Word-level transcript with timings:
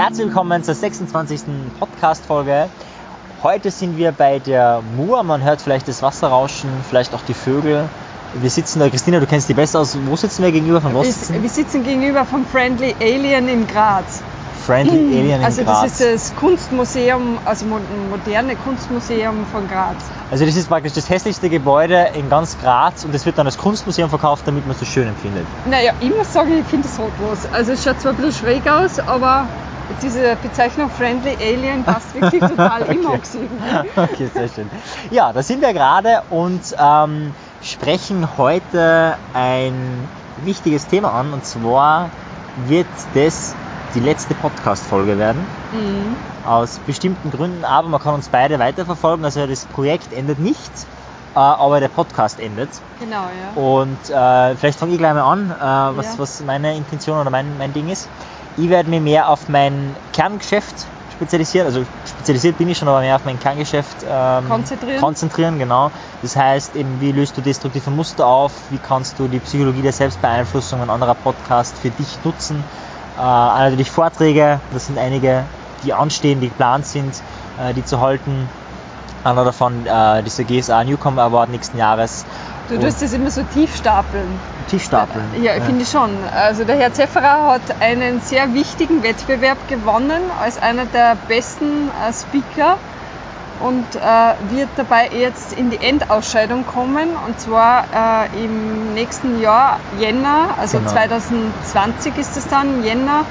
Herzlich 0.00 0.28
willkommen 0.28 0.64
zur 0.64 0.72
26. 0.74 1.42
Podcast-Folge. 1.78 2.70
Heute 3.42 3.70
sind 3.70 3.98
wir 3.98 4.12
bei 4.12 4.38
der 4.38 4.80
Mur. 4.96 5.22
Man 5.24 5.42
hört 5.44 5.60
vielleicht 5.60 5.88
das 5.88 6.00
Wasser 6.00 6.28
rauschen, 6.28 6.70
vielleicht 6.88 7.12
auch 7.14 7.20
die 7.20 7.34
Vögel. 7.34 7.84
Wir 8.32 8.48
sitzen 8.48 8.78
da, 8.80 8.88
Christina, 8.88 9.20
du 9.20 9.26
kennst 9.26 9.50
die 9.50 9.52
besser 9.52 9.80
aus. 9.80 9.98
Wo 10.06 10.16
sitzen 10.16 10.42
wir 10.42 10.52
gegenüber? 10.52 10.80
Von 10.80 10.94
was 10.94 11.04
Wir, 11.04 11.12
sitzen 11.12 11.42
wir 11.42 11.50
sitzen 11.50 11.84
gegenüber 11.84 12.24
vom 12.24 12.46
Friendly 12.46 12.94
Alien 12.98 13.46
in 13.46 13.66
Graz. 13.66 14.22
Friendly 14.64 14.90
Alien 15.18 15.40
in 15.40 15.44
Also 15.44 15.64
Graz. 15.64 15.82
das 15.82 16.00
ist 16.00 16.30
das 16.30 16.36
Kunstmuseum, 16.36 17.36
also 17.44 17.66
mo- 17.66 17.80
moderne 18.08 18.56
Kunstmuseum 18.56 19.44
von 19.52 19.68
Graz. 19.68 19.96
Also 20.30 20.46
das 20.46 20.56
ist 20.56 20.68
praktisch 20.70 20.94
das 20.94 21.10
hässlichste 21.10 21.50
Gebäude 21.50 22.08
in 22.14 22.30
ganz 22.30 22.56
Graz 22.62 23.04
und 23.04 23.12
das 23.14 23.26
wird 23.26 23.36
dann 23.36 23.44
als 23.46 23.58
Kunstmuseum 23.58 24.08
verkauft, 24.08 24.44
damit 24.46 24.64
man 24.66 24.72
es 24.72 24.78
so 24.80 24.86
schön 24.86 25.08
empfindet. 25.08 25.44
Naja, 25.66 25.92
ich 26.00 26.08
muss 26.16 26.32
sagen, 26.32 26.56
ich 26.58 26.64
finde 26.64 26.88
es 26.88 26.98
rotlos. 26.98 27.52
Also 27.52 27.72
es 27.72 27.84
schaut 27.84 28.00
zwar 28.00 28.12
ein 28.12 28.16
bisschen 28.16 28.46
schräg 28.46 28.66
aus, 28.70 28.98
aber 28.98 29.44
diese 30.02 30.36
Bezeichnung 30.36 30.90
Friendly 30.90 31.36
Alien 31.40 31.84
passt 31.84 32.14
wirklich 32.14 32.40
total 32.40 32.82
Okay. 32.88 32.94
immer 32.94 33.18
gesehen. 33.18 33.50
Okay, 33.96 34.30
sehr 34.34 34.48
schön. 34.48 34.70
Ja, 35.10 35.32
da 35.32 35.42
sind 35.42 35.60
wir 35.62 35.72
gerade 35.72 36.22
und 36.30 36.60
ähm, 36.78 37.32
sprechen 37.62 38.28
heute 38.38 39.16
ein 39.34 40.08
wichtiges 40.44 40.86
Thema 40.86 41.12
an 41.12 41.32
und 41.32 41.44
zwar 41.44 42.10
wird 42.66 42.86
das 43.14 43.54
die 43.94 44.00
letzte 44.00 44.34
Podcast-Folge 44.34 45.18
werden. 45.18 45.44
Mhm. 45.72 46.16
Aus 46.48 46.78
bestimmten 46.86 47.30
Gründen, 47.30 47.64
aber 47.64 47.88
man 47.88 48.00
kann 48.00 48.14
uns 48.14 48.28
beide 48.28 48.58
weiterverfolgen. 48.58 49.24
Also 49.24 49.46
das 49.46 49.64
Projekt 49.66 50.12
endet 50.12 50.38
nicht, 50.38 50.70
äh, 51.34 51.38
aber 51.38 51.80
der 51.80 51.88
Podcast 51.88 52.40
endet. 52.40 52.70
Genau, 52.98 53.16
ja. 53.24 53.60
Und 53.60 53.98
äh, 54.10 54.56
vielleicht 54.56 54.78
fange 54.78 54.92
ich 54.92 54.98
gleich 54.98 55.12
mal 55.12 55.22
an, 55.22 55.50
äh, 55.50 55.96
was, 55.98 56.06
Ja. 56.14 56.18
was 56.18 56.40
meine 56.42 56.74
Intention 56.76 57.18
oder 57.18 57.30
mein, 57.30 57.58
mein 57.58 57.72
Ding 57.72 57.88
ist. 57.90 58.08
Ich 58.56 58.68
werde 58.68 58.90
mich 58.90 59.00
mehr 59.00 59.28
auf 59.28 59.48
mein 59.48 59.94
Kerngeschäft 60.12 60.86
spezialisieren. 61.20 61.66
Also 61.66 61.84
spezialisiert 62.06 62.56
bin 62.58 62.68
ich 62.68 62.78
schon, 62.78 62.88
aber 62.88 63.00
mehr 63.00 63.16
auf 63.16 63.24
mein 63.24 63.38
Kerngeschäft 63.38 63.98
ähm, 64.08 64.48
Konzentrieren. 64.48 65.00
konzentrieren. 65.00 65.58
Genau. 65.58 65.90
Das 66.22 66.34
heißt, 66.34 66.76
eben, 66.76 67.00
wie 67.00 67.12
löst 67.12 67.36
du 67.36 67.42
destruktive 67.42 67.90
Muster 67.90 68.26
auf? 68.26 68.52
Wie 68.70 68.78
kannst 68.78 69.18
du 69.18 69.28
die 69.28 69.38
Psychologie 69.38 69.82
der 69.82 69.92
Selbstbeeinflussung, 69.92 70.80
ein 70.80 70.90
anderer 70.90 71.14
Podcast 71.14 71.76
für 71.78 71.90
dich 71.90 72.18
nutzen? 72.24 72.64
Äh, 73.18 73.22
natürlich 73.22 73.90
Vorträge, 73.90 74.60
das 74.72 74.86
sind 74.86 74.98
einige, 74.98 75.44
die 75.84 75.92
anstehen, 75.92 76.40
die 76.40 76.48
geplant 76.48 76.86
sind, 76.86 77.14
äh, 77.60 77.74
die 77.74 77.84
zu 77.84 78.00
halten. 78.00 78.48
Einer 79.22 79.44
davon, 79.44 79.86
äh, 79.86 80.22
dieser 80.22 80.44
GSA 80.44 80.82
Newcomer 80.84 81.22
Award 81.22 81.50
nächsten 81.50 81.76
Jahres. 81.76 82.24
Du 82.70 82.78
tust 82.78 83.02
das 83.02 83.12
immer 83.12 83.30
so 83.30 83.42
tief 83.52 83.76
stapeln. 83.76 84.28
Tischstapeln. 84.68 85.24
Ja, 85.42 85.54
finde 85.54 85.82
ich 85.82 85.90
schon. 85.90 86.10
Also 86.32 86.62
der 86.64 86.76
Herr 86.76 86.92
Zefferer 86.92 87.48
hat 87.48 87.62
einen 87.80 88.20
sehr 88.20 88.54
wichtigen 88.54 89.02
Wettbewerb 89.02 89.58
gewonnen 89.68 90.22
als 90.40 90.58
einer 90.62 90.84
der 90.86 91.16
besten 91.26 91.88
äh, 91.88 92.12
Speaker 92.12 92.76
und 93.60 93.84
äh, 93.96 94.56
wird 94.56 94.68
dabei 94.76 95.10
jetzt 95.12 95.52
in 95.54 95.70
die 95.70 95.84
Endausscheidung 95.84 96.64
kommen 96.64 97.08
und 97.26 97.40
zwar 97.40 97.84
äh, 98.32 98.44
im 98.44 98.94
nächsten 98.94 99.40
Jahr 99.42 99.80
Jänner, 99.98 100.50
also 100.58 100.78
Genau. 100.78 100.90
2020 100.92 102.16
ist 102.16 102.36
es 102.36 102.48
dann 102.48 102.84
Jänner 102.84 103.24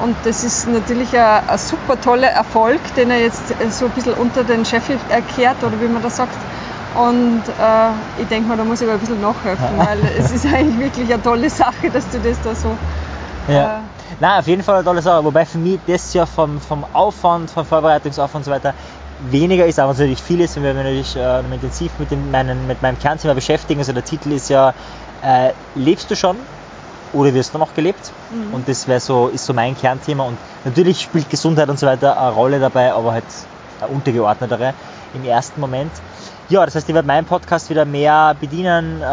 und 0.00 0.16
das 0.24 0.44
ist 0.44 0.68
natürlich 0.68 1.16
ein, 1.16 1.40
ein 1.48 1.58
super 1.58 1.98
toller 2.00 2.28
Erfolg, 2.28 2.80
den 2.96 3.10
er 3.10 3.20
jetzt 3.20 3.52
äh, 3.52 3.70
so 3.70 3.86
ein 3.86 3.92
bisschen 3.92 4.14
unter 4.14 4.42
den 4.44 4.64
Scheffel 4.64 4.98
erkehrt 5.08 5.62
oder 5.62 5.80
wie 5.80 5.86
man 5.88 6.02
das 6.02 6.16
sagt. 6.16 6.34
Und 6.98 7.42
äh, 7.60 8.22
ich 8.22 8.28
denke 8.28 8.48
mal, 8.48 8.56
da 8.56 8.64
muss 8.64 8.80
ich 8.80 8.86
aber 8.86 8.94
ein 8.94 9.00
bisschen 9.00 9.20
nachhelfen, 9.20 9.66
weil 9.76 9.98
es 10.18 10.32
ist 10.32 10.46
eigentlich 10.46 10.78
wirklich 10.78 11.12
eine 11.12 11.22
tolle 11.22 11.50
Sache, 11.50 11.90
dass 11.92 12.08
du 12.10 12.18
das 12.18 12.36
da 12.42 12.54
so. 12.54 12.76
Ja. 13.48 13.78
Äh, 13.78 13.80
Nein, 14.18 14.38
auf 14.38 14.46
jeden 14.46 14.62
Fall 14.62 14.76
eine 14.76 14.84
tolle 14.84 15.02
Sache. 15.02 15.24
Wobei 15.24 15.44
für 15.44 15.58
mich 15.58 15.78
das 15.86 16.14
ja 16.14 16.26
vom, 16.26 16.60
vom 16.60 16.84
Aufwand, 16.92 17.50
vom 17.50 17.66
Vorbereitungsaufwand 17.66 18.40
und 18.40 18.44
so 18.44 18.50
weiter 18.50 18.74
weniger 19.30 19.66
ist, 19.66 19.78
aber 19.78 19.92
natürlich 19.92 20.20
viel 20.20 20.40
ist, 20.40 20.56
wenn 20.56 20.64
wir 20.64 20.74
natürlich 20.74 21.16
äh, 21.16 21.40
intensiv 21.40 21.90
mit, 21.98 22.10
dem, 22.10 22.30
meinen, 22.30 22.66
mit 22.66 22.82
meinem 22.82 22.98
Kernthema 22.98 23.34
beschäftigen. 23.34 23.80
Also 23.80 23.92
der 23.92 24.04
Titel 24.04 24.32
ist 24.32 24.48
ja 24.48 24.74
äh, 25.22 25.52
Lebst 25.74 26.10
du 26.10 26.16
schon 26.16 26.36
oder 27.12 27.32
wirst 27.34 27.54
du 27.54 27.58
noch 27.58 27.74
gelebt? 27.74 28.12
Mhm. 28.30 28.54
Und 28.54 28.68
das 28.68 28.88
wäre 28.88 29.00
so, 29.00 29.28
ist 29.28 29.46
so 29.46 29.54
mein 29.54 29.76
Kernthema. 29.76 30.24
Und 30.24 30.38
natürlich 30.64 31.00
spielt 31.00 31.30
Gesundheit 31.30 31.68
und 31.68 31.78
so 31.78 31.86
weiter 31.86 32.20
eine 32.20 32.30
Rolle 32.30 32.60
dabei, 32.60 32.92
aber 32.92 33.12
halt 33.12 33.24
eine 33.80 33.90
untergeordnetere 33.90 34.74
im 35.16 35.24
ersten 35.24 35.60
Moment. 35.60 35.90
Ja, 36.48 36.64
das 36.64 36.76
heißt, 36.76 36.88
ich 36.88 36.94
werde 36.94 37.08
meinen 37.08 37.26
Podcast 37.26 37.70
wieder 37.70 37.84
mehr 37.84 38.36
bedienen. 38.38 39.02
Äh, 39.02 39.04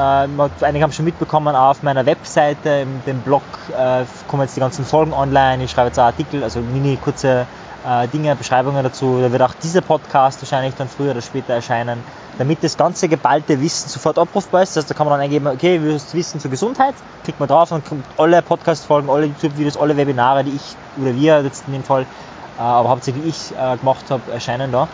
einige 0.62 0.84
haben 0.84 0.92
schon 0.92 1.06
mitbekommen, 1.06 1.56
auf 1.56 1.82
meiner 1.82 2.06
Webseite, 2.06 2.70
im 2.84 3.02
dem 3.08 3.22
Blog 3.22 3.42
äh, 3.76 4.04
kommen 4.28 4.44
jetzt 4.44 4.56
die 4.56 4.60
ganzen 4.60 4.86
Folgen 4.86 5.14
online. 5.14 5.64
Ich 5.64 5.72
schreibe 5.72 5.88
jetzt 5.88 5.98
auch 5.98 6.04
Artikel, 6.04 6.44
also 6.44 6.60
mini 6.60 6.96
kurze 6.98 7.48
äh, 7.86 8.08
Dinge, 8.08 8.36
Beschreibungen 8.36 8.84
dazu. 8.84 9.20
Da 9.22 9.32
wird 9.32 9.42
auch 9.42 9.54
dieser 9.56 9.82
Podcast 9.82 10.42
wahrscheinlich 10.42 10.76
dann 10.76 10.88
früher 10.88 11.12
oder 11.12 11.22
später 11.22 11.54
erscheinen, 11.54 12.04
damit 12.38 12.64
das 12.64 12.78
ganze 12.78 13.08
geballte 13.08 13.60
Wissen 13.60 13.90
sofort 13.90 14.18
abrufbar 14.20 14.64
ist. 14.64 14.76
Das 14.76 14.84
heißt, 14.84 14.92
da 14.92 14.96
kann 14.96 15.08
man 15.08 15.14
dann 15.14 15.22
eingeben, 15.22 15.48
okay, 15.48 15.82
wir 15.82 16.00
Wissen 16.14 16.40
zur 16.40 16.52
Gesundheit, 16.52 16.94
klickt 17.24 17.40
man 17.40 17.50
drauf 17.50 17.72
und 17.72 17.84
kommt 17.84 18.06
alle 18.18 18.42
Podcast-Folgen, 18.42 19.10
alle 19.10 19.26
YouTube-Videos, 19.26 19.78
alle 19.78 19.98
Webinare, 19.98 20.44
die 20.44 20.52
ich 20.52 20.76
oder 21.02 21.16
wir 21.16 21.42
jetzt 21.42 21.66
in 21.68 21.74
dem 21.74 21.84
Fall, 21.84 22.04
äh, 22.04 22.62
aber 22.62 22.90
hauptsächlich 22.90 23.26
ich 23.26 23.58
äh, 23.58 23.78
gemacht 23.78 24.06
habe, 24.10 24.32
erscheinen 24.32 24.72
da. 24.72 24.88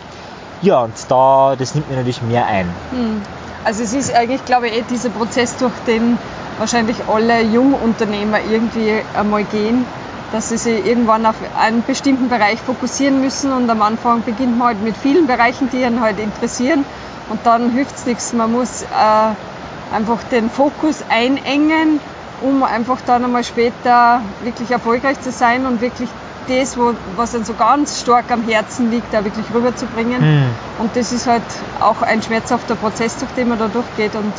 Ja, 0.62 0.82
und 0.82 0.94
da, 1.08 1.56
das 1.56 1.74
nimmt 1.74 1.88
mir 1.88 1.96
natürlich 1.96 2.22
mehr 2.22 2.46
ein. 2.46 2.68
hm. 2.90 3.22
Also 3.62 3.82
es 3.82 3.92
ist 3.92 4.14
eigentlich, 4.14 4.42
glaube 4.46 4.68
ich, 4.68 4.78
eh 4.78 4.82
dieser 4.88 5.10
Prozess, 5.10 5.56
durch 5.58 5.74
den 5.86 6.18
wahrscheinlich 6.58 6.96
alle 7.08 7.42
Jungunternehmer 7.42 8.38
irgendwie 8.50 9.02
einmal 9.14 9.44
gehen, 9.44 9.84
dass 10.32 10.48
sie 10.48 10.56
sich 10.56 10.86
irgendwann 10.86 11.26
auf 11.26 11.34
einen 11.58 11.82
bestimmten 11.82 12.28
Bereich 12.28 12.58
fokussieren 12.58 13.20
müssen 13.20 13.52
und 13.52 13.68
am 13.68 13.82
Anfang 13.82 14.22
beginnt 14.22 14.56
man 14.56 14.68
halt 14.68 14.82
mit 14.82 14.96
vielen 14.96 15.26
Bereichen, 15.26 15.68
die 15.70 15.84
einen 15.84 16.00
halt 16.00 16.18
interessieren 16.18 16.84
und 17.28 17.40
dann 17.44 17.70
hilft 17.70 17.96
es 17.96 18.06
nichts. 18.06 18.32
Man 18.32 18.52
muss 18.52 18.82
äh, 18.82 19.94
einfach 19.94 20.22
den 20.30 20.48
Fokus 20.48 21.04
einengen, 21.08 22.00
um 22.42 22.62
einfach 22.62 22.98
dann 23.04 23.24
einmal 23.24 23.44
später 23.44 24.22
wirklich 24.42 24.70
erfolgreich 24.70 25.20
zu 25.20 25.32
sein 25.32 25.66
und 25.66 25.80
wirklich 25.80 26.08
das, 26.48 26.76
wo, 26.76 26.94
was 27.16 27.32
dann 27.32 27.44
so 27.44 27.54
ganz 27.54 28.00
stark 28.00 28.30
am 28.30 28.42
Herzen 28.44 28.90
liegt, 28.90 29.12
da 29.12 29.24
wirklich 29.24 29.46
rüberzubringen. 29.54 30.20
Hm. 30.20 30.44
Und 30.78 30.96
das 30.96 31.12
ist 31.12 31.26
halt 31.26 31.42
auch 31.80 32.02
ein 32.02 32.22
schmerzhafter 32.22 32.74
Prozess, 32.76 33.16
durch 33.18 33.30
den 33.32 33.48
man 33.48 33.58
da 33.58 33.68
durchgeht 33.68 34.14
und 34.14 34.32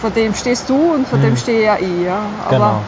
vor 0.00 0.10
dem 0.10 0.34
stehst 0.34 0.68
du 0.68 0.74
und 0.94 1.06
vor 1.08 1.18
Hm. 1.18 1.24
dem 1.26 1.36
stehe 1.36 1.64
ja 1.64 1.76
ich. 1.78 2.04
Ja. 2.04 2.18
Aber 2.46 2.56
Genau. 2.56 2.82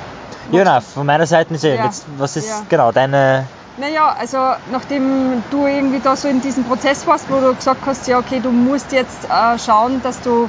Ja, 0.50 0.64
na, 0.64 0.80
von 0.80 1.04
meiner 1.06 1.26
Seite 1.26 1.54
ist 1.54 1.64
ja, 1.64 1.74
Ja, 1.74 1.84
jetzt, 1.84 2.04
was 2.16 2.36
ist 2.36 2.48
ja. 2.48 2.62
genau 2.68 2.90
deine. 2.92 3.44
Naja, 3.76 4.14
also 4.18 4.38
nachdem 4.72 5.42
du 5.50 5.66
irgendwie 5.66 6.00
da 6.00 6.16
so 6.16 6.26
in 6.26 6.40
diesem 6.40 6.64
Prozess 6.64 7.06
warst, 7.06 7.26
wo 7.30 7.38
du 7.38 7.54
gesagt 7.54 7.80
hast, 7.86 8.08
ja 8.08 8.18
okay, 8.18 8.40
du 8.42 8.50
musst 8.50 8.90
jetzt 8.92 9.24
äh, 9.26 9.58
schauen, 9.58 10.00
dass 10.02 10.20
du 10.20 10.48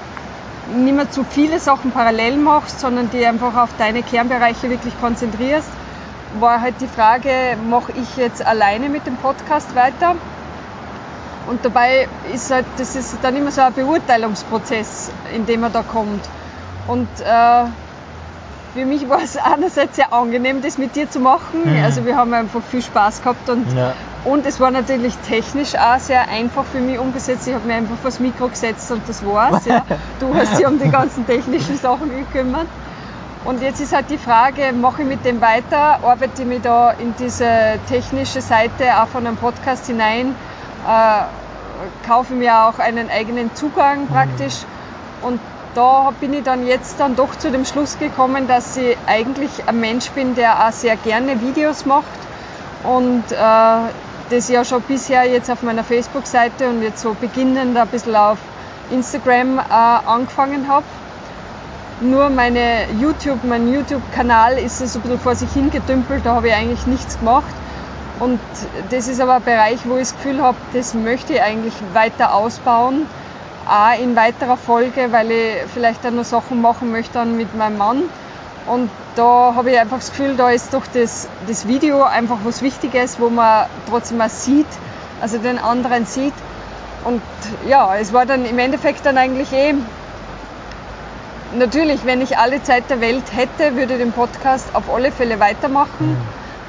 nicht 0.73 0.95
mehr 0.95 1.09
zu 1.11 1.23
viele 1.29 1.59
Sachen 1.59 1.91
parallel 1.91 2.37
machst, 2.37 2.79
sondern 2.79 3.09
die 3.09 3.25
einfach 3.25 3.55
auf 3.55 3.69
deine 3.77 4.03
Kernbereiche 4.03 4.69
wirklich 4.69 4.93
konzentrierst, 4.99 5.67
war 6.39 6.61
halt 6.61 6.75
die 6.79 6.87
Frage, 6.87 7.57
mache 7.69 7.91
ich 7.93 8.17
jetzt 8.17 8.45
alleine 8.45 8.89
mit 8.89 9.07
dem 9.07 9.15
Podcast 9.17 9.75
weiter? 9.75 10.15
Und 11.47 11.65
dabei 11.65 12.07
ist 12.31 12.51
halt, 12.51 12.65
das 12.77 12.95
ist 12.95 13.17
dann 13.23 13.35
immer 13.35 13.49
so 13.51 13.61
ein 13.61 13.73
Beurteilungsprozess, 13.73 15.09
in 15.33 15.45
dem 15.47 15.61
man 15.61 15.73
da 15.73 15.81
kommt. 15.81 16.23
Und 16.87 17.07
äh, 17.21 17.63
für 18.75 18.85
mich 18.85 19.09
war 19.09 19.19
es 19.23 19.35
einerseits 19.35 19.95
sehr 19.95 20.13
angenehm, 20.13 20.61
das 20.61 20.77
mit 20.77 20.95
dir 20.95 21.09
zu 21.09 21.19
machen. 21.19 21.61
Mhm. 21.65 21.83
Also 21.83 22.05
wir 22.05 22.15
haben 22.15 22.33
einfach 22.33 22.61
viel 22.61 22.83
Spaß 22.83 23.21
gehabt 23.23 23.49
und, 23.49 23.65
Ja. 23.75 23.93
und 24.25 24.45
es 24.45 24.59
war 24.59 24.69
natürlich 24.69 25.15
technisch 25.27 25.75
auch 25.75 25.97
sehr 25.99 26.29
einfach 26.29 26.65
für 26.65 26.79
mich 26.79 26.99
umgesetzt. 26.99 27.47
Ich 27.47 27.53
habe 27.55 27.65
mir 27.65 27.75
einfach 27.75 27.97
vors 27.97 28.19
Mikro 28.19 28.47
gesetzt 28.49 28.91
und 28.91 29.01
das 29.07 29.25
war's. 29.25 29.65
Ja. 29.65 29.83
Du 30.19 30.33
hast 30.35 30.59
dich 30.59 30.67
um 30.67 30.77
die 30.77 30.89
ganzen 30.91 31.25
technischen 31.25 31.77
Sachen 31.77 32.09
gekümmert. 32.15 32.67
Und 33.45 33.61
jetzt 33.61 33.79
ist 33.79 33.93
halt 33.93 34.09
die 34.09 34.17
Frage, 34.17 34.73
mache 34.73 35.03
ich 35.03 35.07
mit 35.07 35.23
dem 35.23 35.39
weiter, 35.39 35.99
arbeite 36.03 36.41
ich 36.41 36.47
mich 36.47 36.61
da 36.61 36.91
in 36.91 37.15
diese 37.17 37.79
technische 37.87 38.41
Seite 38.41 39.01
auch 39.01 39.07
von 39.07 39.25
einem 39.25 39.37
Podcast 39.37 39.87
hinein, 39.87 40.35
äh, 40.85 42.07
kaufe 42.07 42.33
mir 42.33 42.65
auch 42.65 42.79
einen 42.79 43.09
eigenen 43.09 43.55
Zugang 43.55 44.07
praktisch? 44.07 44.65
Und 45.21 45.39
da 45.73 46.11
bin 46.19 46.33
ich 46.33 46.43
dann 46.43 46.67
jetzt 46.67 46.99
dann 46.99 47.15
doch 47.15 47.35
zu 47.37 47.49
dem 47.51 47.63
Schluss 47.63 47.97
gekommen, 47.97 48.47
dass 48.47 48.75
ich 48.75 48.97
eigentlich 49.07 49.51
ein 49.67 49.79
Mensch 49.79 50.09
bin, 50.11 50.35
der 50.35 50.67
auch 50.67 50.71
sehr 50.73 50.97
gerne 50.97 51.39
Videos 51.41 51.85
macht. 51.85 52.03
Und 52.83 53.23
äh, 53.31 53.35
das 54.29 54.49
ja 54.49 54.63
schon 54.65 54.81
bisher 54.81 55.25
jetzt 55.25 55.49
auf 55.49 55.63
meiner 55.63 55.83
Facebook-Seite 55.83 56.69
und 56.69 56.81
jetzt 56.81 57.01
so 57.01 57.13
beginnend 57.13 57.77
ein 57.77 57.87
bisschen 57.87 58.15
auf 58.15 58.37
Instagram 58.91 59.59
äh, 59.59 59.61
angefangen 59.71 60.67
habe. 60.67 60.85
Nur 62.01 62.29
meine 62.29 62.85
YouTube, 62.97 63.43
mein 63.43 63.73
YouTube-Kanal 63.73 64.57
ist 64.57 64.79
so 64.79 64.99
ein 64.99 65.01
bisschen 65.01 65.19
vor 65.19 65.35
sich 65.35 65.51
hingedümpelt, 65.51 66.25
da 66.25 66.35
habe 66.35 66.47
ich 66.47 66.53
eigentlich 66.53 66.87
nichts 66.87 67.19
gemacht. 67.19 67.53
Und 68.21 68.39
das 68.89 69.09
ist 69.09 69.19
aber 69.19 69.35
ein 69.35 69.43
Bereich, 69.43 69.79
wo 69.83 69.95
ich 69.95 70.09
das 70.09 70.15
Gefühl 70.15 70.41
habe, 70.41 70.57
das 70.73 70.93
möchte 70.93 71.33
ich 71.33 71.41
eigentlich 71.41 71.73
weiter 71.93 72.33
ausbauen. 72.33 73.05
Auch 73.67 73.99
in 74.01 74.15
weiterer 74.15 74.55
Folge, 74.55 75.11
weil 75.11 75.29
ich 75.29 75.55
vielleicht 75.73 76.05
auch 76.05 76.11
noch 76.11 76.23
Sachen 76.23 76.61
machen 76.61 76.91
möchte 76.91 77.23
mit 77.25 77.55
meinem 77.57 77.77
Mann. 77.77 78.03
Und 78.65 78.89
da 79.15 79.53
habe 79.55 79.71
ich 79.71 79.79
einfach 79.79 79.97
das 79.97 80.11
Gefühl, 80.11 80.35
da 80.37 80.49
ist 80.49 80.73
doch 80.73 80.83
das, 80.93 81.27
das 81.47 81.67
Video 81.67 82.03
einfach 82.03 82.37
was 82.45 82.61
Wichtiges, 82.61 83.19
wo 83.19 83.29
man 83.29 83.65
trotzdem 83.89 84.19
mal 84.19 84.29
sieht, 84.29 84.67
also 85.21 85.37
den 85.37 85.59
anderen 85.59 86.05
sieht. 86.05 86.33
Und 87.03 87.21
ja, 87.67 87.95
es 87.95 88.13
war 88.13 88.25
dann 88.25 88.45
im 88.45 88.59
Endeffekt 88.59 89.05
dann 89.05 89.17
eigentlich 89.17 89.51
eh, 89.53 89.73
natürlich, 91.55 92.05
wenn 92.05 92.21
ich 92.21 92.37
alle 92.37 92.61
Zeit 92.63 92.89
der 92.89 93.01
Welt 93.01 93.23
hätte, 93.33 93.75
würde 93.75 93.93
ich 93.93 93.99
den 93.99 94.11
Podcast 94.11 94.67
auf 94.73 94.93
alle 94.93 95.11
Fälle 95.11 95.39
weitermachen. 95.39 96.17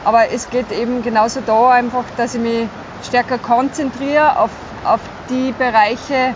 Aber 0.05 0.31
es 0.31 0.49
geht 0.51 0.73
eben 0.73 1.03
genauso 1.03 1.41
da 1.45 1.71
einfach, 1.71 2.05
dass 2.17 2.35
ich 2.35 2.41
mich 2.41 2.69
stärker 3.07 3.39
konzentriere 3.39 4.39
auf, 4.39 4.51
auf 4.85 5.01
die 5.29 5.53
Bereiche, 5.53 6.35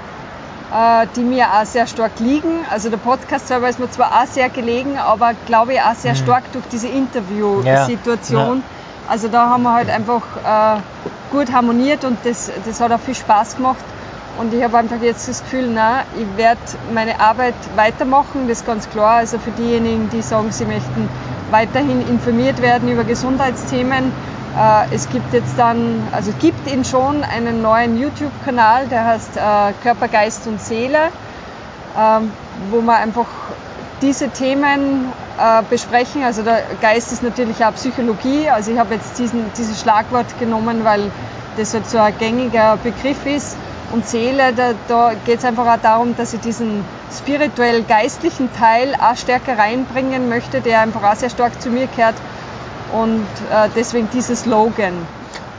äh, 0.72 1.06
die 1.16 1.22
mir 1.22 1.46
auch 1.46 1.64
sehr 1.64 1.86
stark 1.86 2.12
liegen. 2.18 2.64
Also 2.70 2.90
der 2.90 2.98
Podcast 2.98 3.48
selber 3.48 3.68
ist 3.68 3.78
mir 3.78 3.90
zwar 3.90 4.22
auch 4.22 4.26
sehr 4.26 4.50
gelegen, 4.50 4.98
aber 4.98 5.32
glaube 5.46 5.74
ich 5.74 5.80
auch 5.80 5.94
sehr 5.94 6.14
stark 6.14 6.44
durch 6.52 6.64
diese 6.70 6.88
Interview-Situation. 6.88 8.58
Ja. 8.58 8.64
Also 9.08 9.28
da 9.28 9.48
haben 9.50 9.62
wir 9.62 9.72
halt 9.72 9.90
einfach 9.90 10.22
äh, 10.44 10.80
gut 11.30 11.52
harmoniert 11.52 12.04
und 12.04 12.18
das, 12.24 12.50
das 12.64 12.80
hat 12.80 12.92
auch 12.92 13.00
viel 13.00 13.14
Spaß 13.14 13.56
gemacht. 13.56 13.84
Und 14.36 14.52
ich 14.52 14.64
habe 14.64 14.78
einfach 14.78 15.00
jetzt 15.00 15.28
das 15.28 15.42
Gefühl, 15.42 15.70
na, 15.72 16.02
ich 16.18 16.36
werde 16.36 16.60
meine 16.92 17.20
Arbeit 17.20 17.54
weitermachen, 17.76 18.48
das 18.48 18.60
ist 18.60 18.66
ganz 18.66 18.90
klar. 18.90 19.18
Also 19.18 19.38
für 19.38 19.52
diejenigen, 19.52 20.10
die 20.10 20.22
sagen, 20.22 20.50
sie 20.50 20.64
möchten 20.64 21.08
weiterhin 21.50 22.06
informiert 22.08 22.60
werden 22.60 22.90
über 22.90 23.04
Gesundheitsthemen. 23.04 24.12
Äh, 24.58 24.94
es 24.94 25.08
gibt 25.08 25.32
jetzt 25.32 25.56
dann, 25.56 26.02
also 26.10 26.32
gibt 26.40 26.68
ihn 26.68 26.84
schon 26.84 27.22
einen 27.22 27.62
neuen 27.62 27.96
YouTube-Kanal, 27.96 28.88
der 28.88 29.04
heißt 29.04 29.36
äh, 29.36 29.72
Körper, 29.82 30.08
Geist 30.08 30.48
und 30.48 30.60
Seele, 30.60 31.10
ähm, 31.96 32.32
wo 32.70 32.80
man 32.80 32.96
einfach 32.96 33.26
diese 34.02 34.30
Themen 34.30 35.12
äh, 35.38 35.62
besprechen. 35.70 36.24
Also 36.24 36.42
der 36.42 36.62
Geist 36.80 37.12
ist 37.12 37.22
natürlich 37.22 37.64
auch 37.64 37.74
Psychologie. 37.74 38.48
Also 38.48 38.72
ich 38.72 38.78
habe 38.78 38.94
jetzt 38.94 39.16
diesen, 39.16 39.44
dieses 39.56 39.80
Schlagwort 39.80 40.26
genommen, 40.40 40.84
weil 40.84 41.10
das 41.56 41.72
halt 41.72 41.88
so 41.88 41.98
ein 41.98 42.12
gängiger 42.18 42.76
Begriff 42.82 43.24
ist. 43.26 43.56
Und 43.94 44.04
Seele, 44.08 44.52
da, 44.52 44.72
da 44.88 45.12
geht 45.24 45.38
es 45.38 45.44
einfach 45.44 45.66
auch 45.72 45.80
darum, 45.80 46.16
dass 46.16 46.34
ich 46.34 46.40
diesen 46.40 46.84
spirituell-geistlichen 47.16 48.48
Teil 48.52 48.92
auch 49.00 49.16
stärker 49.16 49.56
reinbringen 49.56 50.28
möchte, 50.28 50.60
der 50.60 50.80
einfach 50.80 51.04
auch 51.04 51.14
sehr 51.14 51.30
stark 51.30 51.62
zu 51.62 51.70
mir 51.70 51.86
gehört. 51.86 52.16
Und 52.92 53.24
äh, 53.52 53.68
deswegen 53.76 54.08
dieses 54.12 54.40
Slogan. 54.42 54.94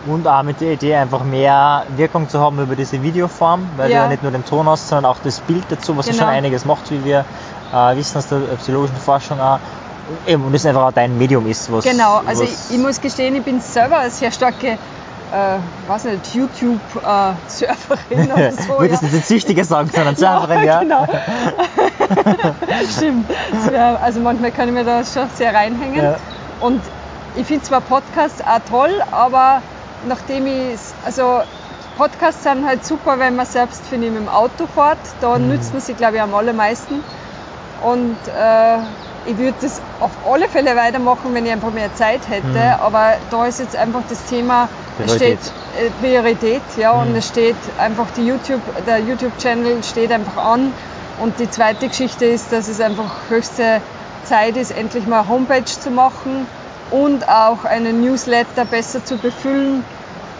Und 0.05 0.27
auch 0.27 0.43
mit 0.43 0.59
der 0.59 0.73
Idee, 0.73 0.95
einfach 0.97 1.23
mehr 1.23 1.85
Wirkung 1.95 2.27
zu 2.27 2.39
haben 2.41 2.59
über 2.59 2.75
diese 2.75 3.01
Videoform, 3.01 3.69
weil 3.77 3.89
Ja. 3.89 3.99
du 3.99 4.03
ja 4.03 4.09
nicht 4.09 4.21
nur 4.23 4.31
den 4.33 4.43
Ton 4.43 4.67
hast, 4.67 4.89
sondern 4.89 5.09
auch 5.09 5.17
das 5.23 5.39
Bild 5.39 5.63
dazu, 5.69 5.95
was 5.95 6.05
ja 6.07 6.11
Genau. 6.11 6.25
schon 6.25 6.33
einiges 6.33 6.65
macht, 6.65 6.91
wie 6.91 7.05
wir 7.05 7.23
äh, 7.73 7.95
wissen 7.95 8.17
aus 8.17 8.27
der 8.27 8.39
psychologischen 8.57 8.97
Forschung 8.97 9.39
auch. 9.39 9.59
Eben, 10.27 10.43
und 10.43 10.53
das 10.53 10.65
einfach 10.65 10.83
auch 10.87 10.91
dein 10.91 11.17
Medium 11.17 11.47
ist, 11.49 11.71
was. 11.71 11.85
Genau, 11.85 12.21
also 12.27 12.43
ich, 12.43 12.51
was, 12.51 12.69
ich 12.71 12.77
muss 12.79 12.99
gestehen, 13.01 13.33
ich 13.37 13.43
bin 13.43 13.59
selber 13.61 14.07
sehr 14.11 14.31
starke, 14.31 14.77
äh, 15.33 15.57
weiß 15.89 16.05
nicht, 16.05 16.33
YouTube-Surferin 16.33 18.31
oder 18.31 18.51
so. 18.67 18.79
Würdest 18.79 19.03
ja. 19.03 19.09
du 19.09 19.15
nicht 19.15 19.27
Süchtige 19.27 19.63
sagen, 19.63 19.89
sondern 19.93 20.15
Surferin, 20.17 20.63
ja? 20.63 20.79
genau. 20.79 21.05
Stimmt. 22.97 23.29
Das 23.51 23.71
wär- 23.71 24.01
Also 24.01 24.19
manchmal 24.21 24.51
kann 24.51 24.67
ich 24.67 24.73
mir 24.73 24.83
da 24.83 25.03
schon 25.03 25.29
sehr 25.35 25.53
reinhängen. 25.53 26.03
Ja. 26.03 26.15
Und 26.59 26.81
ich 27.35 27.45
finde 27.45 27.63
zwar 27.63 27.81
Podcasts 27.81 28.41
auch 28.41 28.59
toll, 28.69 28.91
aber 29.11 29.61
nachdem 30.07 30.47
ich, 30.47 30.79
also 31.05 31.41
Podcasts 31.97 32.43
sind 32.43 32.65
halt 32.65 32.85
super, 32.85 33.19
wenn 33.19 33.35
man 33.35 33.45
selbst, 33.45 33.85
finde 33.87 34.07
ich, 34.07 34.13
mit 34.13 34.21
dem 34.21 34.29
Auto 34.29 34.67
fährt. 34.73 34.97
Da 35.21 35.37
Mhm. 35.37 35.49
nützt 35.49 35.73
man 35.73 35.81
sie, 35.81 35.93
glaube 35.93 36.15
ich, 36.17 36.21
am 36.21 36.33
allermeisten. 36.33 37.03
Und 37.81 38.17
äh, 38.27 38.77
ich 39.25 39.37
würde 39.37 39.55
das 39.61 39.81
auf 39.99 40.11
alle 40.29 40.47
Fälle 40.47 40.75
weitermachen, 40.75 41.33
wenn 41.33 41.45
ich 41.45 41.51
einfach 41.51 41.71
mehr 41.71 41.93
Zeit 41.95 42.21
hätte. 42.29 42.47
Mhm. 42.47 42.57
Aber 42.81 43.13
da 43.31 43.45
ist 43.45 43.59
jetzt 43.59 43.75
einfach 43.75 44.01
das 44.09 44.23
Thema, 44.25 44.69
Priorität. 44.97 45.39
steht 45.41 45.53
äh, 45.87 45.89
Priorität, 46.01 46.61
ja, 46.77 46.93
Mhm. 46.93 47.01
und 47.09 47.15
es 47.15 47.27
steht 47.27 47.55
einfach 47.77 48.07
die 48.17 48.25
YouTube, 48.27 48.61
der 48.85 48.99
YouTube-Channel 48.99 49.83
steht 49.83 50.11
einfach 50.11 50.37
an. 50.37 50.71
Und 51.21 51.39
die 51.39 51.49
zweite 51.49 51.87
Geschichte 51.87 52.25
ist, 52.25 52.51
dass 52.51 52.67
es 52.67 52.81
einfach 52.81 53.09
höchste 53.29 53.81
Zeit 54.25 54.57
ist, 54.57 54.71
endlich 54.71 55.05
mal 55.07 55.19
eine 55.19 55.29
Homepage 55.29 55.63
zu 55.65 55.89
machen 55.91 56.45
und 56.91 57.27
auch 57.29 57.63
einen 57.63 58.01
Newsletter 58.01 58.65
besser 58.65 59.03
zu 59.05 59.17
befüllen. 59.17 59.83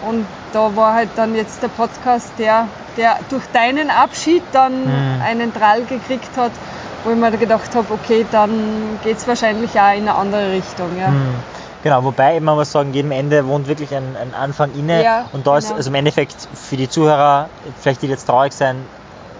Und 0.06 0.26
da 0.52 0.76
war 0.76 0.92
halt 0.94 1.08
dann 1.16 1.34
jetzt 1.34 1.62
der 1.62 1.68
Podcast, 1.68 2.30
der, 2.38 2.68
der 2.98 3.16
durch 3.30 3.44
deinen 3.52 3.90
Abschied 3.90 4.42
dann 4.52 4.84
Mhm. 4.84 5.22
einen 5.22 5.52
Drall 5.54 5.82
gekriegt 5.84 6.36
hat, 6.36 6.52
wo 7.04 7.10
ich 7.12 7.16
mir 7.16 7.30
gedacht 7.32 7.74
habe, 7.74 7.86
okay, 7.94 8.26
dann 8.30 8.98
geht 9.02 9.16
es 9.16 9.26
wahrscheinlich 9.26 9.70
auch 9.80 9.92
in 9.94 10.02
eine 10.08 10.14
andere 10.14 10.52
Richtung. 10.52 10.90
Ja. 11.00 11.08
Hm. 11.08 11.34
Genau, 11.86 12.02
wobei 12.02 12.40
man 12.40 12.56
muss 12.56 12.72
sagen, 12.72 12.92
jedem 12.92 13.12
Ende 13.12 13.46
wohnt 13.46 13.68
wirklich 13.68 13.94
ein, 13.94 14.16
ein 14.20 14.34
Anfang 14.34 14.72
inne. 14.74 15.04
Ja, 15.04 15.26
und 15.32 15.46
da 15.46 15.56
ist 15.56 15.66
genau. 15.66 15.76
also 15.76 15.88
im 15.90 15.94
Endeffekt 15.94 16.34
für 16.52 16.76
die 16.76 16.88
Zuhörer, 16.88 17.48
vielleicht 17.80 18.02
die 18.02 18.08
jetzt 18.08 18.24
traurig 18.24 18.52
sein 18.52 18.84